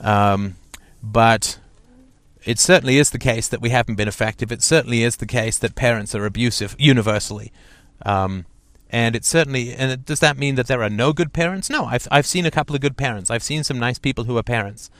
Um, 0.00 0.56
but 1.02 1.58
it 2.44 2.58
certainly 2.58 2.98
is 2.98 3.10
the 3.10 3.18
case 3.18 3.48
that 3.48 3.60
we 3.60 3.70
haven't 3.70 3.96
been 3.96 4.08
effective. 4.08 4.50
It 4.50 4.62
certainly 4.62 5.02
is 5.02 5.16
the 5.16 5.26
case 5.26 5.58
that 5.58 5.74
parents 5.74 6.14
are 6.14 6.26
abusive 6.26 6.74
universally. 6.78 7.52
Um, 8.04 8.46
and 8.90 9.16
it 9.16 9.24
certainly 9.24 9.72
and 9.72 9.90
it, 9.90 10.04
does 10.04 10.20
that 10.20 10.36
mean 10.36 10.54
that 10.56 10.66
there 10.66 10.82
are 10.82 10.90
no 10.90 11.12
good 11.12 11.32
parents? 11.32 11.70
No, 11.70 11.86
I've 11.86 12.06
I've 12.10 12.26
seen 12.26 12.44
a 12.44 12.50
couple 12.50 12.76
of 12.76 12.82
good 12.82 12.96
parents. 12.96 13.30
I've 13.30 13.42
seen 13.42 13.64
some 13.64 13.78
nice 13.78 13.98
people 13.98 14.24
who 14.24 14.36
are 14.36 14.42
parents, 14.42 14.90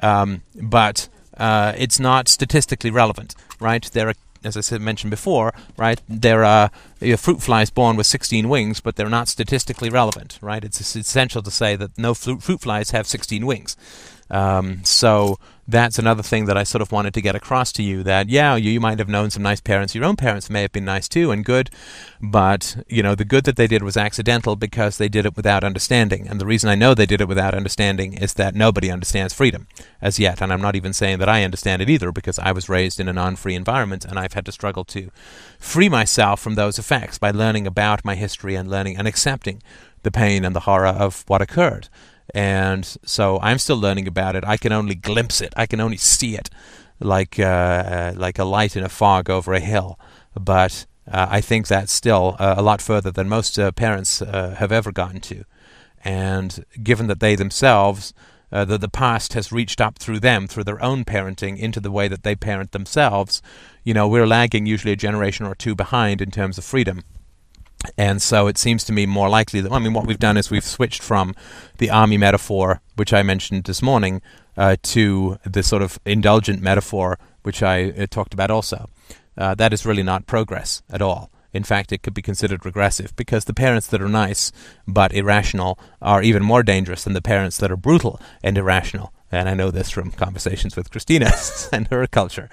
um, 0.00 0.42
but 0.60 1.08
uh, 1.36 1.72
it's 1.76 2.00
not 2.00 2.28
statistically 2.28 2.90
relevant, 2.90 3.34
right? 3.60 3.88
There 3.92 4.08
are, 4.08 4.14
as 4.42 4.56
I 4.56 4.60
said, 4.60 4.80
mentioned 4.80 5.10
before, 5.10 5.54
right? 5.76 6.00
There 6.08 6.44
are 6.44 6.70
fruit 7.18 7.42
flies 7.42 7.70
born 7.70 7.96
with 7.96 8.06
16 8.06 8.48
wings, 8.48 8.80
but 8.80 8.96
they're 8.96 9.08
not 9.08 9.28
statistically 9.28 9.90
relevant, 9.90 10.38
right? 10.40 10.64
It's 10.64 10.96
essential 10.96 11.42
to 11.42 11.50
say 11.50 11.76
that 11.76 11.96
no 11.98 12.14
fruit 12.14 12.60
flies 12.60 12.90
have 12.90 13.06
16 13.06 13.46
wings. 13.46 13.76
Um, 14.30 14.84
so 14.84 15.38
that's 15.68 15.98
another 15.98 16.22
thing 16.22 16.46
that 16.46 16.56
I 16.56 16.62
sort 16.62 16.82
of 16.82 16.92
wanted 16.92 17.14
to 17.14 17.20
get 17.20 17.34
across 17.34 17.72
to 17.72 17.82
you 17.82 18.04
that 18.04 18.28
yeah 18.28 18.54
you, 18.54 18.70
you 18.70 18.80
might 18.80 18.98
have 18.98 19.08
known 19.08 19.30
some 19.30 19.42
nice 19.42 19.60
parents. 19.60 19.94
Your 19.94 20.04
own 20.04 20.16
parents 20.16 20.48
may 20.50 20.62
have 20.62 20.72
been 20.72 20.84
nice 20.84 21.08
too 21.08 21.30
and 21.30 21.44
good 21.44 21.70
but 22.20 22.84
you 22.88 23.02
know 23.02 23.14
the 23.14 23.24
good 23.24 23.44
that 23.44 23.56
they 23.56 23.66
did 23.66 23.82
was 23.82 23.96
accidental 23.96 24.56
because 24.56 24.98
they 24.98 25.08
did 25.08 25.26
it 25.26 25.36
without 25.36 25.64
understanding. 25.64 26.26
And 26.28 26.40
the 26.40 26.46
reason 26.46 26.70
I 26.70 26.74
know 26.74 26.94
they 26.94 27.06
did 27.06 27.20
it 27.20 27.28
without 27.28 27.54
understanding 27.54 28.14
is 28.14 28.34
that 28.34 28.54
nobody 28.54 28.90
understands 28.90 29.34
freedom 29.34 29.66
as 30.00 30.18
yet. 30.18 30.40
And 30.40 30.52
I'm 30.52 30.62
not 30.62 30.76
even 30.76 30.92
saying 30.92 31.18
that 31.18 31.28
I 31.28 31.44
understand 31.44 31.82
it 31.82 31.90
either 31.90 32.12
because 32.12 32.38
I 32.38 32.52
was 32.52 32.68
raised 32.68 33.00
in 33.00 33.08
a 33.08 33.12
non-free 33.12 33.54
environment 33.54 34.04
and 34.04 34.18
I've 34.18 34.34
had 34.34 34.46
to 34.46 34.52
struggle 34.52 34.84
to 34.86 35.10
free 35.58 35.88
myself 35.88 36.40
from 36.40 36.54
those 36.54 36.78
effects 36.78 37.18
by 37.18 37.30
learning 37.30 37.66
about 37.66 38.04
my 38.04 38.14
history 38.14 38.54
and 38.54 38.70
learning 38.70 38.96
and 38.96 39.06
accepting 39.06 39.62
the 40.02 40.10
pain 40.10 40.44
and 40.44 40.54
the 40.54 40.60
horror 40.60 40.86
of 40.86 41.24
what 41.26 41.42
occurred 41.42 41.88
and 42.34 42.84
so 43.04 43.38
I'm 43.40 43.58
still 43.58 43.78
learning 43.78 44.06
about 44.06 44.36
it. 44.36 44.44
I 44.44 44.56
can 44.56 44.72
only 44.72 44.94
glimpse 44.94 45.40
it. 45.40 45.52
I 45.56 45.66
can 45.66 45.80
only 45.80 45.96
see 45.96 46.34
it, 46.36 46.50
like 47.00 47.38
uh, 47.38 48.12
like 48.16 48.38
a 48.38 48.44
light 48.44 48.76
in 48.76 48.84
a 48.84 48.88
fog 48.88 49.30
over 49.30 49.52
a 49.54 49.60
hill. 49.60 49.98
But 50.38 50.86
uh, 51.10 51.26
I 51.30 51.40
think 51.40 51.66
that's 51.66 51.92
still 51.92 52.36
uh, 52.38 52.54
a 52.56 52.62
lot 52.62 52.82
further 52.82 53.10
than 53.10 53.28
most 53.28 53.58
uh, 53.58 53.72
parents 53.72 54.20
uh, 54.20 54.56
have 54.58 54.72
ever 54.72 54.92
gotten 54.92 55.20
to. 55.20 55.44
And 56.04 56.64
given 56.82 57.06
that 57.06 57.20
they 57.20 57.36
themselves, 57.36 58.12
uh, 58.52 58.64
that 58.64 58.80
the 58.80 58.88
past 58.88 59.32
has 59.32 59.52
reached 59.52 59.80
up 59.80 59.98
through 59.98 60.20
them, 60.20 60.46
through 60.46 60.64
their 60.64 60.82
own 60.82 61.04
parenting, 61.04 61.58
into 61.58 61.80
the 61.80 61.90
way 61.90 62.08
that 62.08 62.22
they 62.22 62.34
parent 62.34 62.72
themselves, 62.72 63.42
you 63.82 63.94
know, 63.94 64.06
we're 64.06 64.26
lagging 64.26 64.66
usually 64.66 64.92
a 64.92 64.96
generation 64.96 65.46
or 65.46 65.54
two 65.54 65.74
behind 65.74 66.20
in 66.20 66.30
terms 66.30 66.58
of 66.58 66.64
freedom. 66.64 67.02
And 67.96 68.20
so 68.20 68.46
it 68.46 68.58
seems 68.58 68.84
to 68.84 68.92
me 68.92 69.06
more 69.06 69.28
likely 69.28 69.60
that, 69.60 69.72
I 69.72 69.78
mean, 69.78 69.92
what 69.92 70.06
we've 70.06 70.18
done 70.18 70.36
is 70.36 70.50
we've 70.50 70.64
switched 70.64 71.02
from 71.02 71.34
the 71.78 71.90
army 71.90 72.18
metaphor, 72.18 72.80
which 72.96 73.12
I 73.12 73.22
mentioned 73.22 73.64
this 73.64 73.82
morning, 73.82 74.22
uh, 74.56 74.76
to 74.82 75.38
the 75.44 75.62
sort 75.62 75.82
of 75.82 75.98
indulgent 76.04 76.62
metaphor, 76.62 77.18
which 77.42 77.62
I 77.62 77.90
uh, 77.90 78.06
talked 78.08 78.34
about 78.34 78.50
also. 78.50 78.88
Uh, 79.36 79.54
that 79.54 79.72
is 79.72 79.84
really 79.84 80.02
not 80.02 80.26
progress 80.26 80.82
at 80.88 81.02
all. 81.02 81.30
In 81.52 81.64
fact, 81.64 81.90
it 81.90 82.02
could 82.02 82.12
be 82.12 82.22
considered 82.22 82.66
regressive 82.66 83.14
because 83.16 83.46
the 83.46 83.54
parents 83.54 83.86
that 83.86 84.02
are 84.02 84.08
nice 84.08 84.52
but 84.86 85.12
irrational 85.14 85.78
are 86.02 86.22
even 86.22 86.42
more 86.42 86.62
dangerous 86.62 87.04
than 87.04 87.14
the 87.14 87.22
parents 87.22 87.56
that 87.58 87.70
are 87.70 87.76
brutal 87.76 88.20
and 88.42 88.58
irrational. 88.58 89.12
And 89.32 89.48
I 89.48 89.54
know 89.54 89.70
this 89.70 89.90
from 89.90 90.10
conversations 90.10 90.76
with 90.76 90.90
Christina 90.90 91.32
and 91.72 91.88
her 91.88 92.06
culture. 92.06 92.48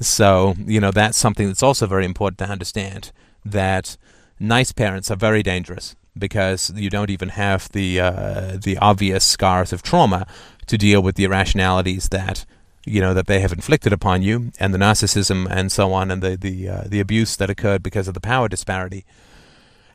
So, 0.00 0.56
you 0.66 0.80
know, 0.80 0.90
that's 0.90 1.16
something 1.16 1.46
that's 1.46 1.62
also 1.62 1.86
very 1.86 2.04
important 2.04 2.38
to 2.38 2.48
understand 2.48 3.12
that 3.44 3.96
nice 4.40 4.72
parents 4.72 5.10
are 5.10 5.16
very 5.16 5.42
dangerous 5.42 5.96
because 6.16 6.72
you 6.74 6.90
don't 6.90 7.10
even 7.10 7.30
have 7.30 7.70
the 7.72 8.00
uh, 8.00 8.56
the 8.62 8.76
obvious 8.78 9.24
scars 9.24 9.72
of 9.72 9.82
trauma 9.82 10.26
to 10.66 10.76
deal 10.76 11.02
with 11.02 11.16
the 11.16 11.24
irrationalities 11.24 12.08
that 12.08 12.44
you 12.84 13.00
know 13.00 13.14
that 13.14 13.26
they 13.26 13.40
have 13.40 13.52
inflicted 13.52 13.92
upon 13.92 14.22
you 14.22 14.52
and 14.58 14.72
the 14.72 14.78
narcissism 14.78 15.46
and 15.50 15.70
so 15.70 15.92
on 15.92 16.10
and 16.10 16.22
the 16.22 16.36
the 16.36 16.68
uh, 16.68 16.82
the 16.86 17.00
abuse 17.00 17.36
that 17.36 17.50
occurred 17.50 17.82
because 17.82 18.08
of 18.08 18.14
the 18.14 18.20
power 18.20 18.48
disparity. 18.48 19.04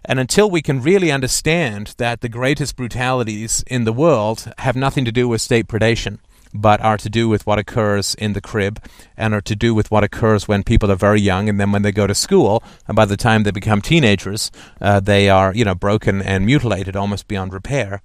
And 0.05 0.19
until 0.19 0.49
we 0.49 0.61
can 0.61 0.81
really 0.81 1.11
understand 1.11 1.95
that 1.97 2.19
the 2.19 2.27
greatest 2.27 2.75
brutalities 2.75 3.63
in 3.67 3.85
the 3.85 3.93
world 3.93 4.51
have 4.57 4.75
nothing 4.75 5.05
to 5.05 5.13
do 5.13 5.29
with 5.29 5.39
state 5.39 5.67
predation, 5.67 6.19
but 6.53 6.81
are 6.81 6.97
to 6.97 7.09
do 7.09 7.27
with 7.27 7.45
what 7.45 7.59
occurs 7.59 8.15
in 8.15 8.33
the 8.33 8.41
crib 8.41 8.83
and 9.17 9.33
are 9.33 9.41
to 9.41 9.55
do 9.55 9.73
with 9.73 9.89
what 9.89 10.03
occurs 10.03 10.47
when 10.47 10.63
people 10.63 10.91
are 10.91 10.95
very 10.95 11.19
young 11.19 11.49
and 11.49 11.59
then 11.59 11.71
when 11.71 11.81
they 11.81 11.91
go 11.91 12.07
to 12.07 12.15
school. 12.15 12.63
And 12.87 12.95
by 12.95 13.05
the 13.05 13.17
time 13.17 13.43
they 13.43 13.51
become 13.51 13.81
teenagers 13.81 14.51
uh, 14.79 14.99
they 14.99 15.29
are 15.29 15.53
you 15.53 15.65
know 15.65 15.75
broken 15.75 16.21
and 16.21 16.45
mutilated 16.45 16.95
almost 16.95 17.27
beyond 17.27 17.53
repair. 17.53 18.01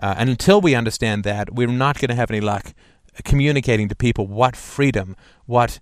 Uh, 0.00 0.14
and 0.16 0.30
until 0.30 0.60
we 0.60 0.74
understand 0.74 1.24
that 1.24 1.54
we're 1.54 1.66
not 1.66 1.98
going 1.98 2.10
to 2.10 2.14
have 2.14 2.30
any 2.30 2.40
luck 2.40 2.72
communicating 3.24 3.88
to 3.88 3.94
people 3.94 4.26
what 4.26 4.56
freedom 4.56 5.16
what 5.46 5.80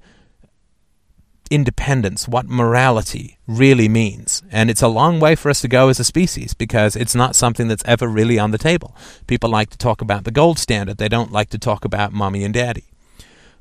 independence, 1.51 2.29
what 2.29 2.47
morality 2.47 3.39
really 3.47 3.89
means. 3.89 4.43
And 4.51 4.71
it's 4.71 4.83
a 4.83 4.89
long 4.89 5.21
way 5.21 5.35
for 5.35 5.51
us 5.51 5.61
to 5.63 5.69
go 5.69 5.89
as 5.89 6.01
a 6.01 6.05
species 6.05 6.55
because 6.55 6.97
it's 6.97 7.15
not 7.15 7.37
something 7.37 7.69
that's 7.69 7.85
ever 7.85 8.07
really 8.09 8.39
on 8.39 8.51
the 8.51 8.59
table. 8.59 8.97
People 9.27 9.51
like 9.51 9.71
to 9.71 9.79
talk 9.79 10.01
about 10.01 10.25
the 10.25 10.31
gold 10.31 10.59
standard, 10.59 10.99
they 10.99 11.09
don't 11.09 11.33
like 11.33 11.51
to 11.51 11.59
talk 11.59 11.85
about 11.85 12.13
mommy 12.13 12.45
and 12.45 12.55
daddy. 12.55 12.85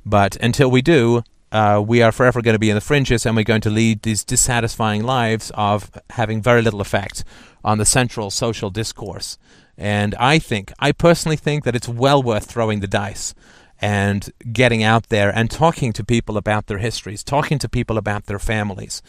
But 0.04 0.36
until 0.36 0.70
we 0.70 0.82
do, 0.82 1.22
uh, 1.50 1.82
we 1.86 2.02
are 2.02 2.12
forever 2.12 2.42
going 2.42 2.54
to 2.54 2.58
be 2.58 2.70
in 2.70 2.74
the 2.74 2.80
fringes 2.80 3.24
and 3.24 3.34
we're 3.34 3.42
going 3.42 3.62
to 3.62 3.70
lead 3.70 4.02
these 4.02 4.24
dissatisfying 4.24 5.02
lives 5.02 5.50
of 5.54 5.90
having 6.10 6.42
very 6.42 6.62
little 6.62 6.80
effect 6.80 7.24
on 7.64 7.78
the 7.78 7.84
central 7.84 8.30
social 8.30 8.70
discourse. 8.70 9.38
And 9.76 10.14
I 10.16 10.38
think, 10.38 10.72
I 10.78 10.92
personally 10.92 11.36
think 11.36 11.64
that 11.64 11.76
it's 11.76 11.88
well 11.88 12.22
worth 12.22 12.44
throwing 12.44 12.80
the 12.80 12.86
dice 12.86 13.34
and 13.80 14.30
getting 14.52 14.82
out 14.82 15.08
there 15.08 15.30
and 15.30 15.50
talking 15.50 15.92
to 15.92 16.04
people 16.04 16.36
about 16.36 16.66
their 16.66 16.78
histories, 16.78 17.22
talking 17.22 17.58
to 17.58 17.68
people 17.68 17.96
about 17.98 18.26
their 18.26 18.38
families. 18.38 19.02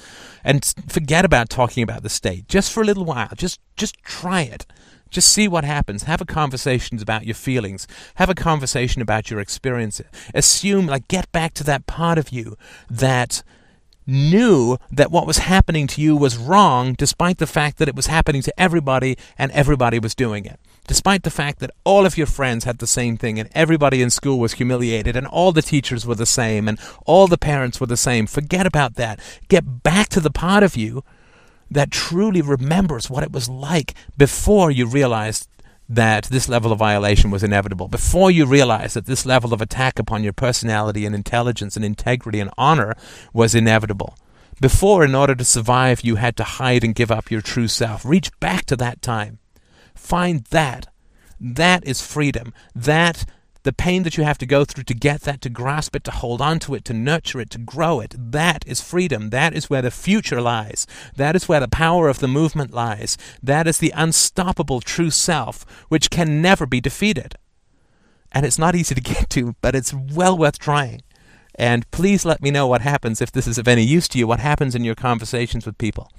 And 0.44 0.74
forget 0.88 1.26
about 1.26 1.50
talking 1.50 1.84
about 1.84 2.04
the 2.04 2.10
state 2.10 2.48
just 2.48 2.72
for 2.72 2.82
a 2.82 2.86
little 2.86 3.06
while. 3.06 3.30
Just 3.36 3.60
just 3.76 3.98
try 4.04 4.42
it. 4.42 4.66
Just 5.10 5.30
see 5.30 5.48
what 5.48 5.64
happens. 5.64 6.04
Have 6.04 6.22
a 6.22 6.26
conversation 6.26 7.02
about 7.02 7.26
your 7.26 7.36
feelings. 7.36 7.88
Have 8.16 8.30
a 8.30 8.36
conversation 8.36 9.02
about 9.02 9.32
your 9.32 9.40
experiences. 9.40 10.06
Assume, 10.36 10.86
like, 10.86 11.08
get 11.08 11.32
back 11.32 11.54
to 11.56 11.64
that 11.64 11.88
part 11.88 12.20
of 12.20 12.30
you 12.30 12.56
that 12.90 13.42
knew 14.06 14.78
that 14.92 15.12
what 15.12 15.28
was 15.28 15.40
happening 15.40 15.88
to 15.88 16.02
you 16.02 16.16
was 16.16 16.38
wrong, 16.38 16.94
despite 16.94 17.38
the 17.38 17.48
fact 17.48 17.78
that 17.78 17.88
it 17.88 17.96
was 17.96 18.08
happening 18.08 18.42
to 18.44 18.60
everybody 18.60 19.18
and 19.38 19.52
everybody 19.52 20.00
was 20.00 20.14
doing 20.16 20.46
it. 20.46 20.60
Despite 20.90 21.22
the 21.22 21.30
fact 21.30 21.60
that 21.60 21.70
all 21.84 22.08
of 22.08 22.18
your 22.18 22.26
friends 22.26 22.64
had 22.64 22.80
the 22.80 22.88
same 22.88 23.16
thing 23.16 23.38
and 23.40 23.48
everybody 23.54 24.02
in 24.02 24.10
school 24.10 24.40
was 24.40 24.54
humiliated 24.54 25.16
and 25.16 25.28
all 25.28 25.52
the 25.52 25.62
teachers 25.62 26.04
were 26.04 26.16
the 26.16 26.26
same 26.26 26.68
and 26.68 26.80
all 27.06 27.28
the 27.28 27.38
parents 27.38 27.80
were 27.80 27.86
the 27.86 27.96
same, 27.96 28.26
forget 28.26 28.66
about 28.66 28.96
that. 28.96 29.20
Get 29.50 29.84
back 29.84 30.10
to 30.10 30.20
the 30.20 30.32
part 30.32 30.64
of 30.64 30.76
you 30.76 31.04
that 31.70 31.92
truly 31.92 32.42
remembers 32.42 33.08
what 33.08 33.22
it 33.22 33.32
was 33.32 33.48
like 33.48 33.94
before 34.18 34.72
you 34.72 34.88
realized 34.88 35.48
that 35.88 36.24
this 36.24 36.50
level 36.50 36.72
of 36.72 36.80
violation 36.80 37.30
was 37.30 37.44
inevitable, 37.44 37.88
before 37.88 38.32
you 38.32 38.48
realized 38.48 38.96
that 38.96 39.06
this 39.06 39.28
level 39.28 39.54
of 39.54 39.62
attack 39.62 40.00
upon 40.00 40.24
your 40.24 40.34
personality 40.34 41.06
and 41.06 41.14
intelligence 41.14 41.76
and 41.76 41.86
integrity 41.86 42.40
and 42.40 42.50
honor 42.58 42.96
was 43.32 43.54
inevitable. 43.54 44.18
Before, 44.60 45.06
in 45.06 45.14
order 45.14 45.36
to 45.36 45.46
survive, 45.46 46.02
you 46.02 46.16
had 46.16 46.36
to 46.38 46.44
hide 46.44 46.84
and 46.84 46.96
give 46.96 47.12
up 47.12 47.30
your 47.30 47.42
true 47.42 47.68
self. 47.68 48.04
Reach 48.04 48.32
back 48.40 48.66
to 48.66 48.76
that 48.78 49.04
time. 49.04 49.38
Find 50.00 50.46
that. 50.46 50.88
That 51.40 51.86
is 51.86 52.02
freedom. 52.02 52.54
That 52.74 53.26
the 53.64 53.74
pain 53.74 54.04
that 54.04 54.18
you 54.18 54.24
have 54.24 54.38
to 54.40 54.46
go 54.46 54.64
through 54.66 54.86
to 54.86 54.94
get 54.94 55.22
that, 55.22 55.42
to 55.42 55.50
grasp 55.50 55.96
it, 55.96 56.04
to 56.06 56.12
hold 56.12 56.42
on 56.42 56.58
to 56.60 56.74
it, 56.74 56.86
to 56.86 56.94
nurture 56.94 57.42
it, 57.42 57.50
to 57.52 57.60
grow 57.60 58.00
it, 58.00 58.16
that 58.18 58.64
is 58.66 58.82
freedom. 58.82 59.30
That 59.30 59.54
is 59.54 59.70
where 59.70 59.82
the 59.82 59.92
future 59.92 60.42
lies. 60.42 60.88
That 61.16 61.36
is 61.36 61.48
where 61.48 61.60
the 61.60 61.68
power 61.68 62.08
of 62.08 62.20
the 62.20 62.28
movement 62.28 62.74
lies. 62.74 63.18
That 63.44 63.68
is 63.68 63.78
the 63.78 63.94
unstoppable 63.96 64.80
true 64.80 65.12
self, 65.12 65.66
which 65.90 66.10
can 66.10 66.42
never 66.42 66.66
be 66.66 66.82
defeated. 66.82 67.36
And 68.32 68.46
it's 68.46 68.60
not 68.60 68.76
easy 68.76 68.96
to 68.96 69.02
get 69.14 69.30
to, 69.32 69.56
but 69.62 69.76
it's 69.76 69.94
well 69.94 70.38
worth 70.38 70.58
trying. 70.58 71.04
And 71.56 71.90
please 71.92 72.26
let 72.26 72.42
me 72.42 72.52
know 72.52 72.66
what 72.66 72.82
happens 72.82 73.22
if 73.22 73.32
this 73.32 73.46
is 73.46 73.58
of 73.58 73.68
any 73.68 73.84
use 73.84 74.08
to 74.10 74.18
you, 74.18 74.26
what 74.26 74.40
happens 74.40 74.74
in 74.74 74.86
your 74.86 74.96
conversations 74.96 75.66
with 75.66 75.78
people. 75.78 76.10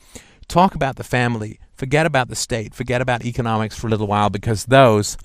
Talk 0.51 0.75
about 0.75 0.97
the 0.97 1.05
family. 1.05 1.61
Forget 1.77 2.07
about 2.07 2.27
the 2.27 2.35
state. 2.35 2.75
Forget 2.75 3.01
about 3.01 3.25
economics 3.25 3.79
for 3.79 3.87
a 3.87 3.91
little 3.91 4.09
while 4.09 4.31
because 4.31 4.65
those 4.65 5.17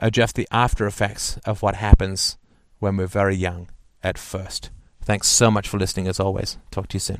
are 0.00 0.10
just 0.10 0.34
the 0.34 0.48
after 0.50 0.84
effects 0.88 1.38
of 1.44 1.62
what 1.62 1.76
happens 1.76 2.36
when 2.80 2.96
we're 2.96 3.06
very 3.06 3.36
young 3.36 3.68
at 4.02 4.18
first. 4.18 4.70
Thanks 5.00 5.28
so 5.28 5.48
much 5.48 5.68
for 5.68 5.78
listening 5.78 6.08
as 6.08 6.18
always. 6.18 6.58
Talk 6.72 6.88
to 6.88 6.96
you 6.96 7.00
soon. 7.00 7.16